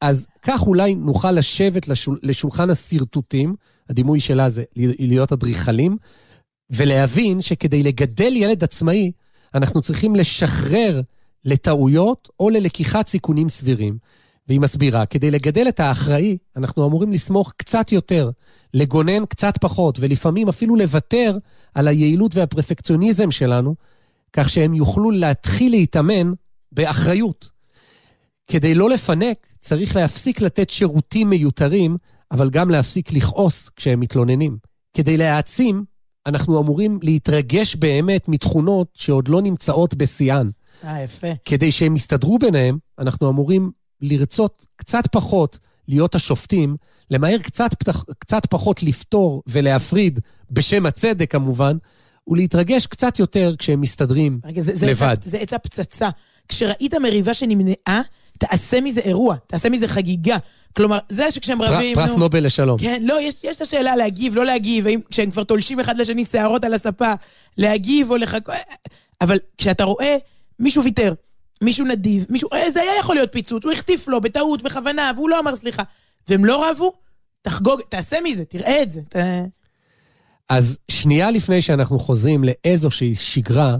[0.00, 3.54] אז כך אולי נוכל לשבת לשול, לשולחן השרטוטים,
[3.90, 5.96] הדימוי שלה זה להיות אדריכלים,
[6.70, 9.12] ולהבין שכדי לגדל ילד עצמאי,
[9.54, 11.00] אנחנו צריכים לשחרר
[11.44, 13.98] לטעויות או ללקיחת סיכונים סבירים.
[14.48, 18.30] והיא מסבירה, כדי לגדל את האחראי, אנחנו אמורים לסמוך קצת יותר,
[18.74, 21.36] לגונן קצת פחות, ולפעמים אפילו לוותר
[21.74, 23.74] על היעילות והפרפקציוניזם שלנו,
[24.32, 26.32] כך שהם יוכלו להתחיל להתאמן
[26.72, 27.50] באחריות.
[28.46, 31.96] כדי לא לפנק, צריך להפסיק לתת שירותים מיותרים,
[32.30, 34.56] אבל גם להפסיק לכעוס כשהם מתלוננים.
[34.94, 35.84] כדי להעצים,
[36.28, 40.48] אנחנו אמורים להתרגש באמת מתכונות שעוד לא נמצאות בשיאן.
[40.84, 41.26] אה, יפה.
[41.44, 43.70] כדי שהם יסתדרו ביניהם, אנחנו אמורים
[44.00, 45.58] לרצות קצת פחות
[45.88, 46.76] להיות השופטים,
[47.10, 47.70] למהר קצת,
[48.18, 50.20] קצת פחות לפתור ולהפריד,
[50.50, 51.76] בשם הצדק כמובן,
[52.28, 55.16] ולהתרגש קצת יותר כשהם מסתדרים רגע, זה, לבד.
[55.24, 56.08] זה עצה פצצה.
[56.48, 58.00] כשראית מריבה שנמנעה,
[58.38, 60.36] תעשה מזה אירוע, תעשה מזה חגיגה.
[60.76, 61.94] כלומר, זה שכשהם רבים...
[61.94, 62.78] פרס נו, נובל לשלום.
[62.78, 66.24] כן, לא, יש, יש את השאלה להגיב, לא להגיב, האם כשהם כבר תולשים אחד לשני
[66.24, 67.12] שערות על הספה,
[67.58, 68.54] להגיב או לחכות...
[69.20, 70.16] אבל כשאתה רואה,
[70.58, 71.14] מישהו ויתר,
[71.62, 72.48] מישהו נדיב, מישהו...
[72.52, 75.82] אה, זה היה יכול להיות פיצוץ, הוא החטיף לו בטעות, בכוונה, והוא לא אמר סליחה.
[76.28, 76.92] והם לא רבו,
[77.42, 79.00] תחגוג, תעשה מזה, תראה את זה.
[79.08, 79.16] ת...
[80.48, 83.76] אז שנייה לפני שאנחנו חוזרים לאיזושהי שגרה,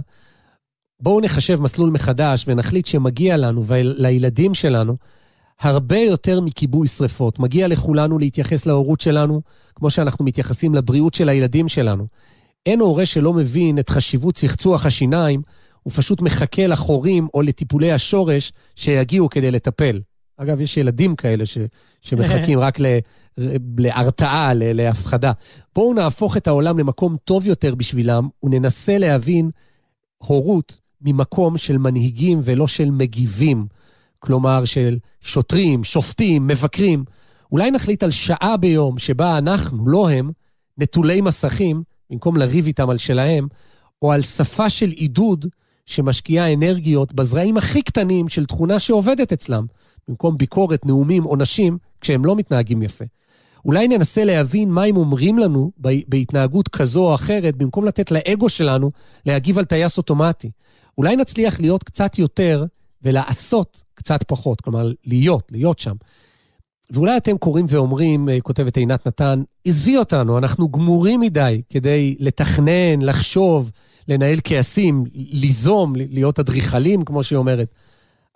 [1.01, 4.95] בואו נחשב מסלול מחדש ונחליט שמגיע לנו ולילדים שלנו
[5.59, 7.39] הרבה יותר מכיבוי שרפות.
[7.39, 9.41] מגיע לכולנו להתייחס להורות שלנו
[9.75, 12.07] כמו שאנחנו מתייחסים לבריאות של הילדים שלנו.
[12.65, 15.41] אין הורה שלא מבין את חשיבות צחצוח השיניים,
[15.83, 20.01] הוא פשוט מחכה לחורים או לטיפולי השורש שיגיעו כדי לטפל.
[20.37, 21.57] אגב, יש ילדים כאלה ש,
[22.01, 22.85] שמחכים רק ל,
[23.77, 25.31] להרתעה, ל, להפחדה.
[25.75, 29.49] בואו נהפוך את העולם למקום טוב יותר בשבילם וננסה להבין
[30.17, 33.67] הורות ממקום של מנהיגים ולא של מגיבים.
[34.19, 37.03] כלומר של שוטרים, שופטים, מבקרים.
[37.51, 40.31] אולי נחליט על שעה ביום שבה אנחנו, לא הם,
[40.77, 43.47] נטולי מסכים, במקום לריב איתם על שלהם,
[44.01, 45.45] או על שפה של עידוד
[45.85, 49.65] שמשקיעה אנרגיות בזרעים הכי קטנים של תכונה שעובדת אצלם,
[50.07, 53.05] במקום ביקורת, נאומים, עונשים, כשהם לא מתנהגים יפה.
[53.65, 55.71] אולי ננסה להבין מה הם אומרים לנו
[56.07, 58.91] בהתנהגות כזו או אחרת, במקום לתת לאגו שלנו
[59.25, 60.51] להגיב על טייס אוטומטי.
[60.99, 62.65] אולי נצליח להיות קצת יותר
[63.03, 65.95] ולעשות קצת פחות, כלומר, להיות, להיות שם.
[66.91, 73.01] ואולי אתם קוראים ואומרים, אה, כותבת עינת נתן, עזבי אותנו, אנחנו גמורים מדי כדי לתכנן,
[73.01, 73.71] לחשוב,
[74.07, 77.73] לנהל כעסים, ליזום, להיות אדריכלים, כמו שהיא אומרת.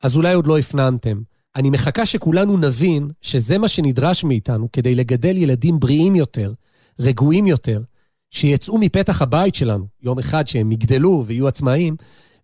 [0.04, 1.22] אז אולי עוד לא הפנמתם.
[1.56, 6.54] אני מחכה שכולנו נבין שזה מה שנדרש מאיתנו כדי לגדל ילדים בריאים יותר,
[7.00, 7.82] רגועים יותר,
[8.32, 11.96] שיצאו מפתח הבית שלנו, יום אחד שהם יגדלו ויהיו עצמאיים,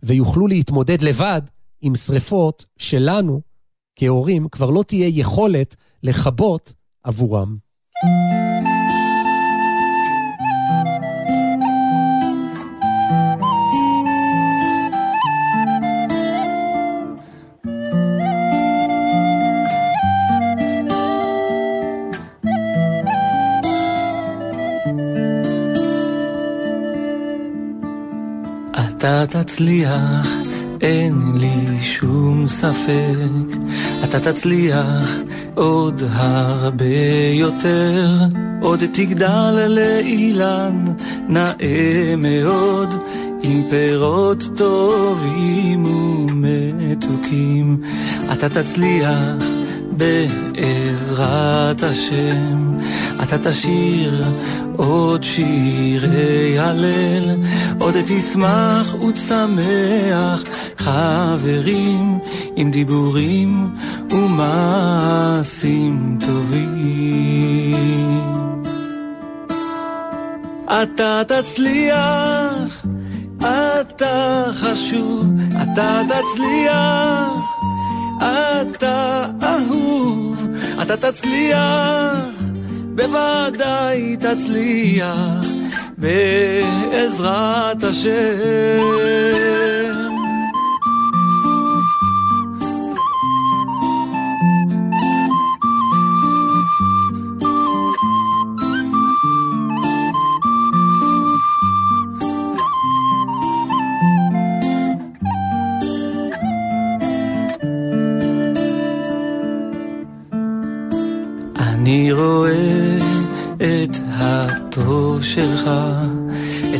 [0.04, 1.41] ויוכלו להתמודד לבד
[1.82, 3.41] עם שריפות שלנו,
[3.95, 6.74] כהורים, כבר לא תהיה יכולת לכבות
[7.04, 7.58] עבורם.
[29.30, 30.28] תצליח,
[30.82, 33.58] אין לי שום ספק.
[34.04, 35.16] אתה תצליח
[35.56, 36.86] עוד הרבה
[37.34, 38.10] יותר,
[38.62, 40.86] עוד תגדל לאילן
[41.30, 42.89] נאה מאוד,
[43.41, 47.82] עם פירות טובים ומתוקים.
[48.34, 49.18] אתה תצליח
[49.91, 52.78] בעזרת השם,
[53.24, 54.24] אתה תשיר
[54.76, 57.36] עוד שירי הלל,
[57.80, 60.43] עוד תשמח ותשמח
[60.77, 62.19] חברים
[62.55, 63.67] עם דיבורים
[64.11, 65.39] ומעשים
[66.25, 67.75] טובים.
[70.67, 72.86] אתה תצליח,
[73.38, 75.25] אתה חשוב,
[75.61, 77.49] אתה תצליח.
[78.21, 80.47] אתה אהוב,
[80.82, 82.36] אתה תצליח,
[82.95, 85.45] בוודאי תצליח,
[86.00, 88.80] בעזרת השם.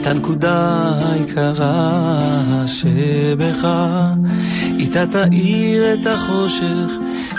[0.02, 2.20] את הנקודה היקרה
[2.66, 3.68] שבך.
[4.80, 6.92] איתה תאיר את החושך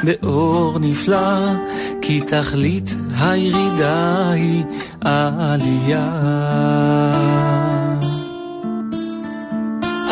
[0.02, 1.54] באור נפלא,
[2.00, 4.64] כי תכלית הירידה היא
[5.00, 6.11] עלייה.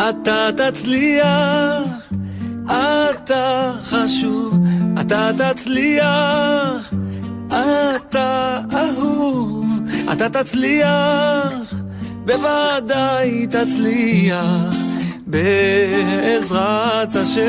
[0.09, 2.09] אתה תצליח,
[2.65, 4.59] אתה חשוב,
[5.01, 6.93] אתה תצליח.
[7.49, 9.65] אתה אהוב,
[10.13, 11.73] אתה תצליח,
[12.29, 14.75] בוודאי תצליח,
[15.27, 17.39] בעזרת השם.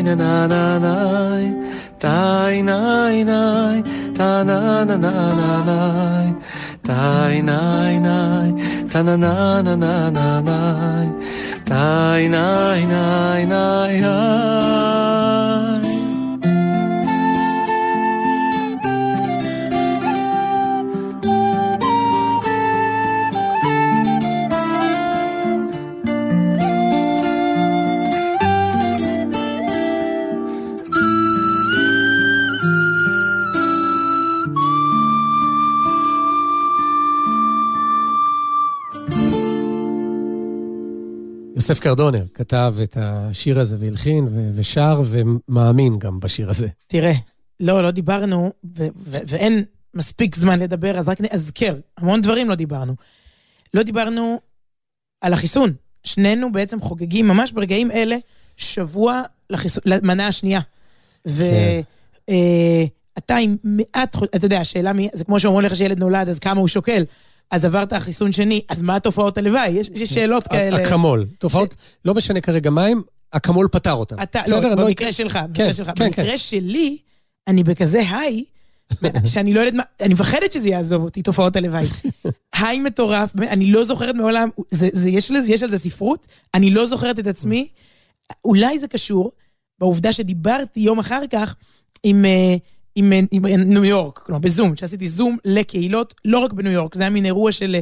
[0.00, 1.54] いなななない。
[1.98, 3.84] たいないない。
[4.14, 6.34] たななななない。
[6.82, 8.88] たいないない。
[8.88, 11.64] たなななななない。
[11.64, 14.99] たいないないないない。
[41.70, 46.68] יוסף קרדונר כתב את השיר הזה והלחין ושר ומאמין גם בשיר הזה.
[46.86, 47.12] תראה,
[47.60, 48.52] לא, לא דיברנו,
[49.04, 49.64] ואין
[49.94, 52.94] מספיק זמן לדבר, אז רק נאזכר, המון דברים לא דיברנו.
[53.74, 54.40] לא דיברנו
[55.20, 55.72] על החיסון.
[56.04, 58.16] שנינו בעצם חוגגים ממש ברגעים אלה
[58.56, 60.60] שבוע לחיסון, למנה השנייה.
[61.26, 61.74] ואתה
[63.26, 63.36] כן.
[63.38, 66.68] עם מעט, אתה יודע, השאלה מי, זה כמו שאומרים לך שילד נולד, אז כמה הוא
[66.68, 67.04] שוקל.
[67.50, 69.68] אז עברת חיסון שני, אז מה התופעות הלוואי?
[69.68, 70.86] יש, יש שאלות כאלה.
[70.88, 71.26] אקמול.
[71.38, 74.22] תופעות, לא משנה כרגע מה הם, אקמול פתר אותם.
[74.22, 75.90] אתה, לא, אני במקרה אקרא- שלך, כן, במקרה שלך.
[75.96, 76.36] כן, במקרה כן.
[76.36, 76.98] שלי,
[77.48, 78.44] אני בכזה היי,
[79.26, 81.84] שאני לא יודעת מה, אני מפחדת שזה יעזוב אותי, תופעות הלוואי.
[82.58, 86.70] היי מטורף, אני לא זוכרת מעולם, זה, זה, יש, לזה, יש על זה ספרות, אני
[86.70, 87.68] לא זוכרת את עצמי.
[88.44, 89.32] אולי זה קשור
[89.78, 91.54] בעובדה שדיברתי יום אחר כך
[92.02, 92.56] עם, אה,
[92.94, 96.94] עם, אה, עם, עם ניו יורק, כלומר בזום, שעשיתי זום לקהילות, לא רק בניו יורק,
[96.94, 97.76] זה היה מין אירוע של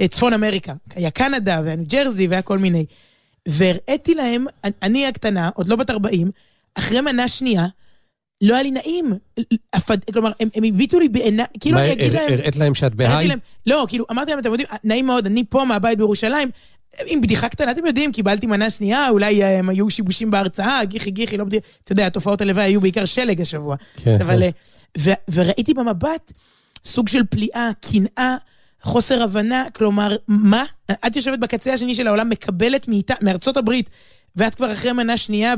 [0.00, 0.72] אה, צפון אמריקה.
[0.94, 2.84] היה קנדה והיה ניו ג'רזי והיה כל מיני.
[3.48, 4.44] והראיתי להם,
[4.82, 6.30] אני הקטנה, עוד לא בת 40,
[6.74, 7.66] אחרי מנה שנייה,
[8.42, 9.12] לא היה לי נעים.
[10.12, 12.32] כלומר, הם, הם הביטו לי בעיניי, כאילו מה, אני אגיד הר- להם...
[12.38, 13.28] הראית להם שאת בהיי?
[13.28, 16.50] להם, לא, כאילו, אמרתי להם, אתם יודעים, נעים מאוד, אני פה מהבית בירושלים,
[17.06, 21.10] עם בדיחה קטנה, אתם יודעים, קיבלתי מנה שנייה, אולי אה, הם היו שיבושים בהרצאה, גיחי
[21.10, 23.76] גיחי, לא בדיוק, אתה יודע, התופעות הלוואי היו בעיקר שלג השבוע.
[23.96, 24.42] כן, אבל, כן.
[24.42, 24.48] אה,
[24.98, 26.32] ו- וראיתי במבט
[26.84, 28.36] סוג של פליאה, קנאה,
[28.82, 30.64] חוסר הבנה, כלומר, מה?
[31.06, 33.90] את יושבת בקצה השני של העולם, מקבלת מאיתה, מארצות הברית,
[34.36, 35.54] ואת כבר אחרי מנה שנייה,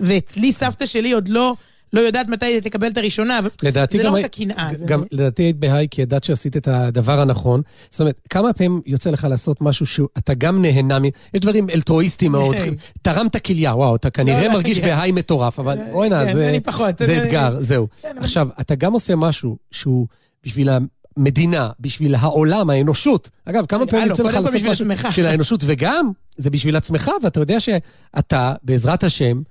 [0.00, 1.54] ואצלי סבתא שלי עוד לא,
[1.92, 3.40] לא יודעת מתי תקבל את הראשונה.
[3.62, 4.12] לדעתי זה גם...
[4.12, 4.68] לא רק הקנאה.
[4.74, 7.62] זה- גם לדעתי היית בהיי כי ידעת שעשית את הדבר הנכון.
[7.90, 11.04] זאת אומרת, כמה פעמים יוצא לך לעשות משהו שאתה גם נהנה מ...
[11.04, 12.56] יש דברים אלטרואיסטיים מאוד.
[13.02, 14.84] תרמת כליה, וואו, אתה כנראה לא, מרגיש כן.
[14.84, 16.58] בהיי מטורף, אבל בוא'נה, כן, זה.
[16.98, 17.88] זה זה- אתגר, זהו.
[18.02, 20.06] כן, עכשיו, אתה גם עושה משהו שהוא
[20.44, 20.68] בשביל
[21.16, 23.30] המדינה, בשביל העולם, האנושות.
[23.44, 24.86] אגב, כמה נראה פעמים יוצא לך לעשות משהו.
[25.08, 29.42] בשביל האנושות, וגם, זה בשביל עצמך, ואתה יודע שאתה, בעזרת השם,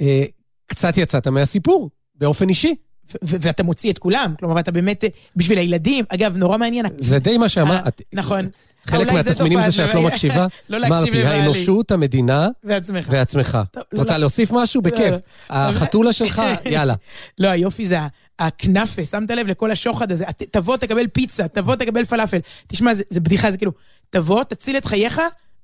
[0.00, 0.24] אה,
[0.66, 2.74] קצת יצאת מהסיפור, באופן אישי.
[3.22, 6.86] ואתה מוציא את כולם, כלומר, ואתה באמת, אה, בשביל הילדים, אגב, נורא מעניין.
[6.98, 8.02] זה די מה שאמרת.
[8.12, 8.48] נכון.
[8.86, 10.46] חלק מהתסמינים זה שאת לא מקשיבה.
[10.70, 11.40] לא להקשיב אמרתי, לבעלי.
[11.40, 13.06] האנושות, המדינה ועצמך.
[13.10, 13.58] ועצמך.
[13.70, 14.18] את לא, רוצה לא.
[14.18, 14.82] להוסיף משהו?
[14.82, 15.10] בכיף.
[15.10, 15.18] לא.
[15.50, 16.94] החתולה שלך, יאללה.
[17.38, 17.98] לא, היופי זה
[18.38, 22.38] הכנאפה, שמת לב לכל השוחד הזה, תבוא, תקבל פיצה, תבוא, תקבל פלאפל.
[22.66, 23.72] תשמע, זה בדיחה, זה כאילו,
[24.10, 25.20] תבוא, תציל את חייך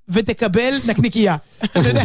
[0.09, 1.36] ותקבל נקניקייה.
[1.64, 2.03] אתה יודע,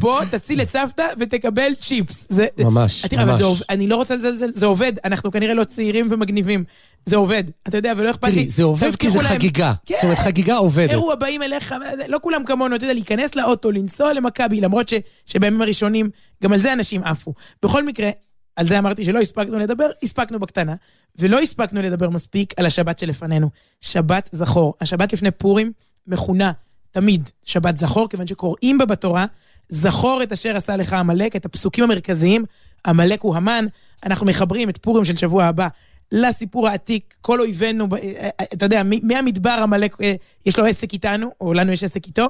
[0.00, 2.26] בוא, תציל את סבתא ותקבל צ'יפס.
[2.28, 3.38] זה, ממש, תראה, אבל ממש.
[3.40, 6.64] זה, עובד- אני לא רוצה לזלזל, זה עובד, אנחנו כנראה לא צעירים ומגניבים.
[7.06, 8.32] זה עובד, אתה יודע, ולא אכפת לי.
[8.34, 9.72] תראי, זה עובד כי זה להם- חגיגה.
[9.86, 9.94] כן.
[9.94, 10.90] זאת אומרת, חגיגה עובדת.
[10.90, 11.74] אירוע באים אליך,
[12.08, 14.94] לא כולם כמונו, אתה יודע, להיכנס לאוטו, לנסוע למכבי, למרות ש,
[15.26, 16.10] שבימים הראשונים,
[16.42, 17.34] גם על זה אנשים עפו.
[17.62, 18.10] בכל מקרה,
[18.56, 20.74] על זה אמרתי שלא הספקנו לדבר, הספקנו בקטנה,
[21.18, 23.50] ולא הספקנו לדבר מספיק על השבת שלפנינו.
[23.80, 24.74] שבת זכור.
[24.80, 25.72] השבת לפני פורים
[26.06, 26.52] מכונה
[26.98, 29.26] תמיד שבת זכור, כיוון שקוראים בה בתורה,
[29.68, 32.44] זכור את אשר עשה לך עמלק, את הפסוקים המרכזיים,
[32.86, 33.66] עמלק הוא המן,
[34.06, 35.68] אנחנו מחברים את פורים של שבוע הבא
[36.12, 37.98] לסיפור העתיק, כל אויבינו, אה,
[38.40, 40.14] אה, אתה יודע, מהמדבר עמלק, אה,
[40.46, 42.26] יש לו עסק איתנו, או לנו יש עסק איתו,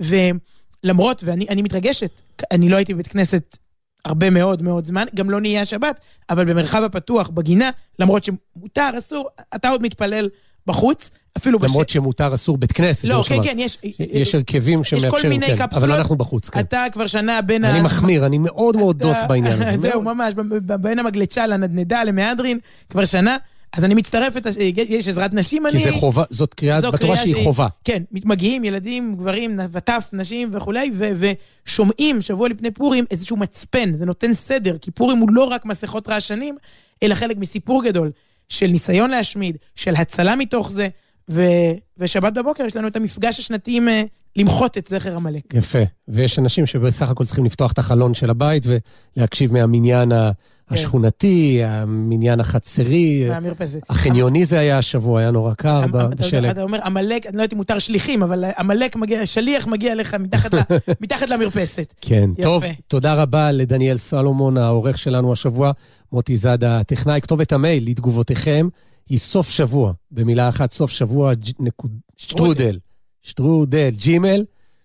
[0.00, 3.56] ולמרות, ואני אני מתרגשת, אני לא הייתי בבית כנסת
[4.04, 6.00] הרבה מאוד מאוד זמן, גם לא נהיה השבת,
[6.30, 10.28] אבל במרחב הפתוח, בגינה, למרות שמותר, אסור, אתה עוד מתפלל
[10.66, 11.70] בחוץ, אפילו בש...
[11.70, 13.04] למרות שמותר אסור בית כנסת.
[13.04, 13.42] לא, כן.
[13.42, 13.78] כן, יש...
[13.98, 15.66] יש הרכבים יש כל שמאפשרים, מיני כן.
[15.66, 15.84] קפסולות.
[15.84, 16.60] אבל אנחנו בחוץ, כן.
[16.60, 17.82] אתה כבר שנה בין אני ה...
[17.82, 19.76] מחמיר, אני מאוד מאוד דוס בעניין הזה.
[19.90, 20.02] זהו.
[20.02, 20.34] ממש,
[20.80, 22.58] בין המגלצ'ה לנדנדה למהדרין,
[22.90, 23.36] כבר שנה.
[23.76, 24.46] אז אני מצטרפת,
[24.88, 25.78] יש עזרת נשים, אני...
[25.78, 27.66] כי זה חובה, זאת קריאה בתורה שהיא חובה.
[27.84, 31.34] כן, מגיעים ילדים, גברים, וטף, נשים וכולי, ו-
[31.66, 36.08] ושומעים שבוע לפני פורים איזשהו מצפן, זה נותן סדר, כי פורים הוא לא רק מסכות
[36.08, 36.56] רעשנים,
[37.02, 38.10] אלא חלק מסיפור גדול
[38.54, 40.88] של ניסיון להשמיד, של הצלה מתוך זה,
[41.30, 44.02] ו- ושבת בבוקר יש לנו את המפגש השנתי עם אה,
[44.36, 45.42] למחות את זכר עמלק.
[45.54, 45.78] יפה.
[46.08, 48.62] ויש אנשים שבסך הכל צריכים לפתוח את החלון של הבית
[49.16, 50.30] ולהקשיב מהמניין ה-
[50.70, 53.28] השכונתי, המניין החצרי.
[53.88, 55.86] החניוני זה היה השבוע, היה נורא קר
[56.16, 56.44] בשלג.
[56.50, 60.16] אתה אומר, עמלק, אני לא יודעת אם מותר שליחים, אבל עמלק מגיע, שליח מגיע לך
[61.00, 61.94] מתחת למרפסת.
[62.00, 62.30] כן.
[62.42, 65.72] טוב, תודה רבה לדניאל סלומון, העורך שלנו השבוע,
[66.12, 67.20] מוטי זאדה הטכנאי.
[67.20, 68.68] כתובת המייל לתגובותיכם
[69.08, 71.32] היא סוף שבוע, במילה אחת, סוף שבוע,
[72.16, 72.78] שטרודל,
[73.22, 74.44] שטרודל, ג'ימל,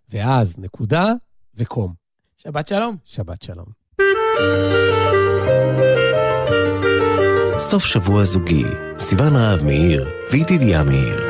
[0.09, 1.13] ואז נקודה
[1.55, 1.93] וקום.
[2.37, 2.95] שבת שלום.
[3.05, 3.65] שבת שלום.
[7.59, 8.65] סוף שבוע זוגי,
[8.99, 11.28] סיון רהב מאיר וידידיה מאיר.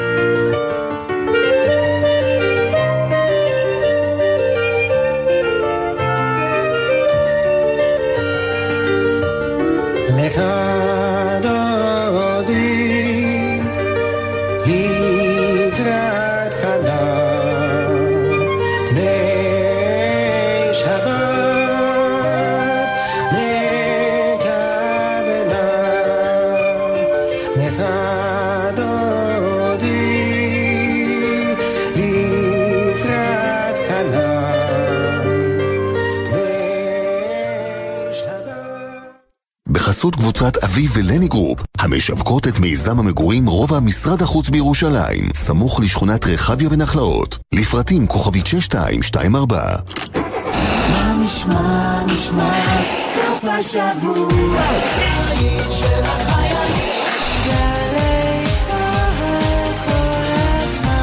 [39.99, 46.27] בחסות קבוצת אביב ולני גרופ, המשווקות את מיזם המגורים רובע משרד החוץ בירושלים, סמוך לשכונת
[46.27, 47.37] רחביה ונחלאות.
[47.51, 49.75] לפרטים כוכבית 6224.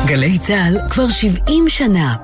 [0.07, 2.17] גלי צה"ל כבר 70 שנה.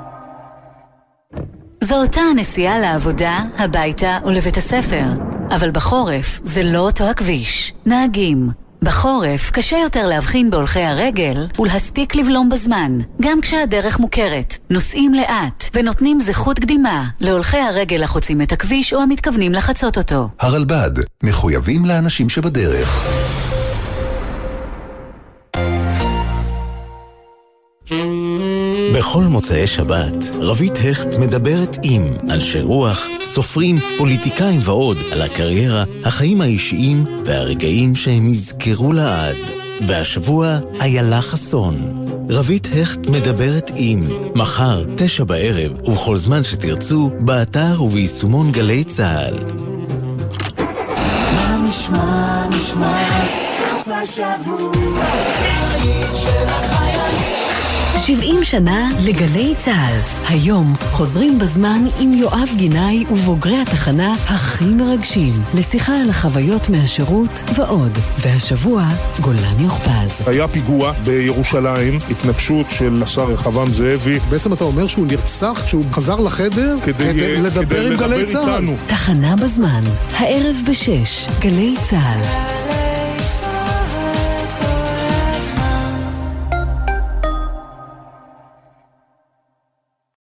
[1.84, 5.31] זו אותה הנסיעה לעבודה, הביתה ולבית הספר.
[5.54, 7.72] אבל בחורף זה לא אותו הכביש.
[7.86, 8.50] נהגים.
[8.82, 14.58] בחורף קשה יותר להבחין בהולכי הרגל ולהספיק לבלום בזמן, גם כשהדרך מוכרת.
[14.70, 20.28] נוסעים לאט ונותנים זכות קדימה להולכי הרגל החוצים את הכביש או המתכוונים לחצות אותו.
[20.40, 20.90] הרלב"ד,
[21.22, 23.04] מחויבים לאנשים שבדרך.
[29.02, 36.40] בכל מוצאי שבת, רבית הכט מדברת עם אנשי רוח, סופרים, פוליטיקאים ועוד על הקריירה, החיים
[36.40, 39.36] האישיים והרגעים שהם יזכרו לעד.
[39.80, 42.04] והשבוע, איילה חסון.
[42.30, 44.00] רבית הכט מדברת עם
[44.34, 49.34] מחר, תשע בערב, ובכל זמן שתרצו, באתר וביישומון גלי צה"ל.
[52.50, 53.26] נשמע
[53.58, 54.72] סוף השבוע
[58.06, 60.26] 70 שנה לגלי צה"ל.
[60.28, 67.98] היום חוזרים בזמן עם יואב גינאי ובוגרי התחנה הכי מרגשים, לשיחה על החוויות מהשירות ועוד.
[68.18, 68.84] והשבוע,
[69.20, 70.22] גולן יוכפז.
[70.26, 74.18] היה פיגוע בירושלים, התנגשות של השר רחבעם זאבי.
[74.30, 78.64] בעצם אתה אומר שהוא נרצח כשהוא חזר לחדר כדי, כדי לדבר כדי עם גלי צה"ל.
[78.86, 79.80] תחנה בזמן,
[80.16, 82.71] הערב בשש, גלי צה"ל.